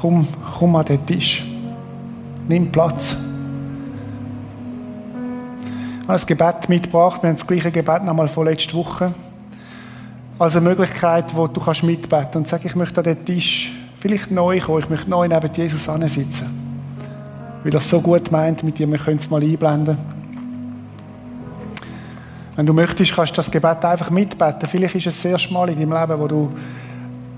komm, 0.00 0.26
komm 0.58 0.76
an 0.76 0.84
den 0.84 1.06
Tisch. 1.06 1.44
Nimm 2.48 2.70
Platz. 2.70 3.16
Ich 6.02 6.08
habe 6.08 6.20
ein 6.20 6.26
Gebet 6.26 6.68
mitgebracht. 6.68 7.22
Wir 7.22 7.30
haben 7.30 7.36
das 7.36 7.46
gleiche 7.46 7.70
Gebet 7.70 8.04
nochmal 8.04 8.28
von 8.28 8.46
letzter 8.46 8.76
Woche. 8.76 9.14
Als 10.38 10.56
eine 10.56 10.68
Möglichkeit, 10.68 11.34
wo 11.34 11.46
du 11.46 11.60
kannst 11.60 11.84
mitbeten 11.84 12.38
und 12.38 12.48
sagen, 12.48 12.66
ich 12.66 12.74
möchte 12.74 12.98
an 12.98 13.04
den 13.04 13.24
Tisch 13.24 13.72
vielleicht 13.98 14.30
neu 14.30 14.58
kommen, 14.58 14.80
ich 14.80 14.90
möchte 14.90 15.08
neu 15.08 15.28
neben 15.28 15.52
Jesus 15.52 15.84
sitzen. 15.84 16.64
Weil 17.62 17.74
es 17.74 17.88
so 17.88 18.00
gut 18.00 18.30
meint 18.30 18.62
mit 18.62 18.78
dir, 18.78 18.90
wir 18.90 18.98
können 18.98 19.18
es 19.18 19.30
mal 19.30 19.42
einblenden. 19.42 19.96
Wenn 22.56 22.66
du 22.66 22.72
möchtest, 22.72 23.14
kannst 23.14 23.32
du 23.32 23.36
das 23.36 23.50
Gebet 23.50 23.84
einfach 23.84 24.10
mitbeten. 24.10 24.68
Vielleicht 24.68 24.94
ist 24.96 25.06
es 25.06 25.22
das 25.22 25.24
erste 25.24 25.52
Mal 25.52 25.70
in 25.70 25.78
deinem 25.78 25.92
Leben, 25.92 26.20
wo 26.20 26.28
du, 26.28 26.52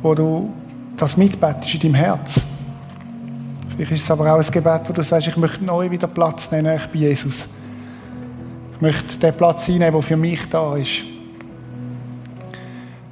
wo 0.03 0.15
du 0.15 0.53
das 0.97 1.17
mitbetest 1.17 1.75
in 1.75 1.81
deinem 1.81 1.95
Herz. 1.95 2.41
Vielleicht 3.71 3.93
ist 3.93 4.03
es 4.03 4.11
aber 4.11 4.33
auch 4.33 4.39
ein 4.39 4.51
Gebet, 4.51 4.83
wo 4.89 4.93
du 4.93 5.03
sagst, 5.03 5.29
ich 5.29 5.37
möchte 5.37 5.65
neu 5.65 5.91
wieder 5.91 6.07
Platz 6.07 6.51
nehmen 6.51 6.81
bei 6.93 6.99
Jesus. 6.99 7.47
Ich 8.75 8.81
möchte 8.81 9.19
den 9.19 9.35
Platz 9.35 9.69
einnehmen, 9.69 9.93
der 9.93 10.03
für 10.03 10.17
mich 10.17 10.49
da 10.49 10.77
ist. 10.77 11.03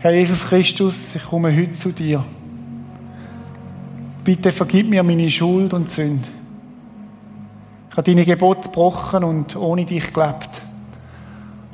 Herr 0.05 0.13
Jesus 0.13 0.47
Christus, 0.47 0.95
ich 1.15 1.25
komme 1.25 1.51
heute 1.57 1.71
zu 1.71 1.91
dir. 1.91 2.23
Bitte 4.23 4.53
vergib 4.53 4.91
mir 4.91 5.03
meine 5.03 5.31
Schuld 5.31 5.73
und 5.73 5.89
Sünde. 5.89 6.29
Ich 7.89 7.97
habe 7.97 8.03
deine 8.03 8.27
Gebote 8.27 8.69
gebrochen 8.69 9.25
und 9.25 9.57
ohne 9.57 9.87
dich 9.87 10.13
gelebt. 10.13 10.61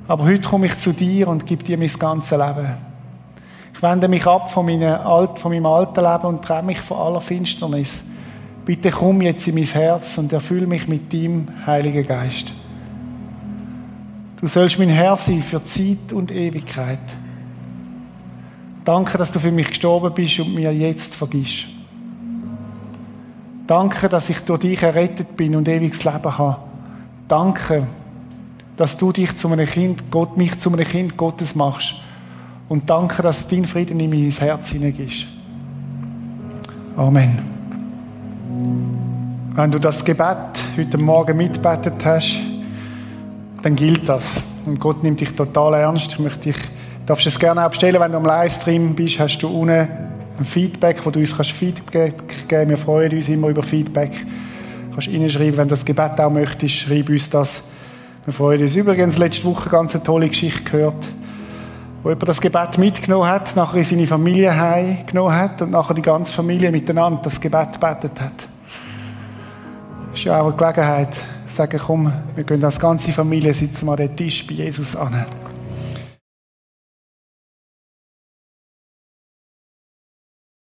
Aber 0.06 0.22
heute 0.26 0.48
komme 0.48 0.66
ich 0.66 0.78
zu 0.78 0.92
dir 0.92 1.26
und 1.26 1.44
gebe 1.44 1.64
dir 1.64 1.76
mein 1.76 1.90
ganzes 1.98 2.30
Leben. 2.30 2.68
Ich 3.74 3.82
wende 3.82 4.06
mich 4.06 4.24
ab 4.24 4.48
von, 4.48 4.64
von 4.64 5.50
meinem 5.50 5.66
alten 5.66 6.00
Leben 6.00 6.26
und 6.26 6.44
trenne 6.44 6.66
mich 6.68 6.80
von 6.80 6.98
aller 6.98 7.20
Finsternis. 7.20 8.04
Bitte 8.64 8.92
komm 8.92 9.22
jetzt 9.22 9.48
in 9.48 9.56
mein 9.56 9.64
Herz 9.64 10.18
und 10.18 10.32
erfülle 10.32 10.68
mich 10.68 10.86
mit 10.86 11.12
deinem 11.12 11.48
Heiligen 11.66 12.06
Geist. 12.06 12.54
Du 14.40 14.46
sollst 14.46 14.78
mein 14.78 14.88
Herr 14.88 15.16
sein 15.16 15.42
für 15.42 15.64
Zeit 15.64 16.12
und 16.12 16.30
Ewigkeit. 16.30 17.00
Danke, 18.84 19.18
dass 19.18 19.30
du 19.30 19.38
für 19.38 19.50
mich 19.50 19.68
gestorben 19.68 20.12
bist 20.14 20.40
und 20.40 20.54
mir 20.54 20.72
jetzt 20.72 21.14
vergisst. 21.14 21.66
Danke, 23.66 24.08
dass 24.08 24.30
ich 24.30 24.40
durch 24.40 24.60
dich 24.60 24.82
errettet 24.82 25.36
bin 25.36 25.54
und 25.54 25.68
ewiges 25.68 26.02
Leben 26.04 26.38
habe. 26.38 26.56
Danke, 27.28 27.86
dass 28.76 28.96
du 28.96 29.12
dich 29.12 29.36
zu 29.36 29.48
einem 29.48 29.66
Kind, 29.66 30.10
Gott, 30.10 30.36
mich 30.36 30.58
zu 30.58 30.72
einem 30.72 30.86
Kind 30.86 31.16
Gottes 31.16 31.54
machst. 31.54 31.94
Und 32.68 32.88
danke, 32.88 33.22
dass 33.22 33.46
dein 33.46 33.64
Frieden 33.64 34.00
in 34.00 34.10
mein 34.10 34.30
Herz 34.30 34.70
hineingehst. 34.70 35.26
Amen. 36.96 37.38
Wenn 39.54 39.70
du 39.70 39.78
das 39.78 40.04
Gebet 40.04 40.36
heute 40.76 40.98
Morgen 40.98 41.36
mitbetet 41.36 42.04
hast, 42.04 42.40
dann 43.62 43.76
gilt 43.76 44.08
das. 44.08 44.40
Und 44.66 44.80
Gott 44.80 45.02
nimmt 45.02 45.20
dich 45.20 45.34
total 45.34 45.74
ernst. 45.74 46.12
Ich 46.12 46.18
möchte 46.18 46.52
dich, 46.52 46.56
darfst 47.10 47.26
es 47.26 47.40
gerne 47.40 47.62
abstellen, 47.62 48.00
wenn 48.00 48.12
du 48.12 48.18
am 48.18 48.24
Livestream 48.24 48.94
bist, 48.94 49.18
hast 49.18 49.38
du 49.40 49.48
unten 49.48 49.70
ein 49.70 50.44
Feedback, 50.44 51.04
wo 51.04 51.10
du 51.10 51.18
uns 51.18 51.36
kannst 51.36 51.50
Feedback 51.50 52.14
geben. 52.46 52.70
Wir 52.70 52.76
freuen 52.76 53.10
uns 53.12 53.28
immer 53.28 53.48
über 53.48 53.64
Feedback. 53.64 54.12
Du 54.12 54.94
kannst 54.94 55.08
reinschreiben, 55.08 55.56
wenn 55.56 55.66
du 55.66 55.72
das 55.72 55.84
Gebet 55.84 56.20
auch 56.20 56.30
möchtest, 56.30 56.72
schreib 56.72 57.08
uns 57.08 57.28
das. 57.28 57.64
Wir 58.24 58.32
freuen 58.32 58.60
uns 58.60 58.76
übrigens 58.76 59.18
letzte 59.18 59.44
Woche 59.44 59.68
ganz 59.68 59.92
eine 59.92 60.04
tolle 60.04 60.28
Geschichte 60.28 60.62
gehört, 60.62 61.08
wo 62.04 62.10
jemand 62.10 62.28
das 62.28 62.40
Gebet 62.40 62.78
mitgenommen 62.78 63.28
hat, 63.28 63.56
nachher 63.56 63.78
in 63.78 63.84
seine 63.84 64.06
Familie 64.06 64.56
heimgenommen 64.56 65.34
hat 65.34 65.60
und 65.62 65.72
nachher 65.72 65.94
die 65.94 66.02
ganze 66.02 66.32
Familie 66.32 66.70
miteinander 66.70 67.22
das 67.24 67.40
Gebet 67.40 67.80
betet 67.80 68.20
hat. 68.20 68.46
ist 70.14 70.22
ja 70.22 70.40
auch 70.40 70.46
eine 70.46 70.54
Gelegenheit, 70.54 71.14
zu 71.14 71.56
sagen, 71.56 71.80
komm, 71.84 72.12
wir 72.36 72.44
gehen 72.44 72.62
als 72.62 72.78
ganze 72.78 73.10
Familie, 73.10 73.52
sitzen 73.52 73.86
wir 73.86 73.92
an 73.92 73.96
den 73.96 74.14
Tisch 74.14 74.46
bei 74.46 74.54
Jesus 74.54 74.94
an. 74.94 75.26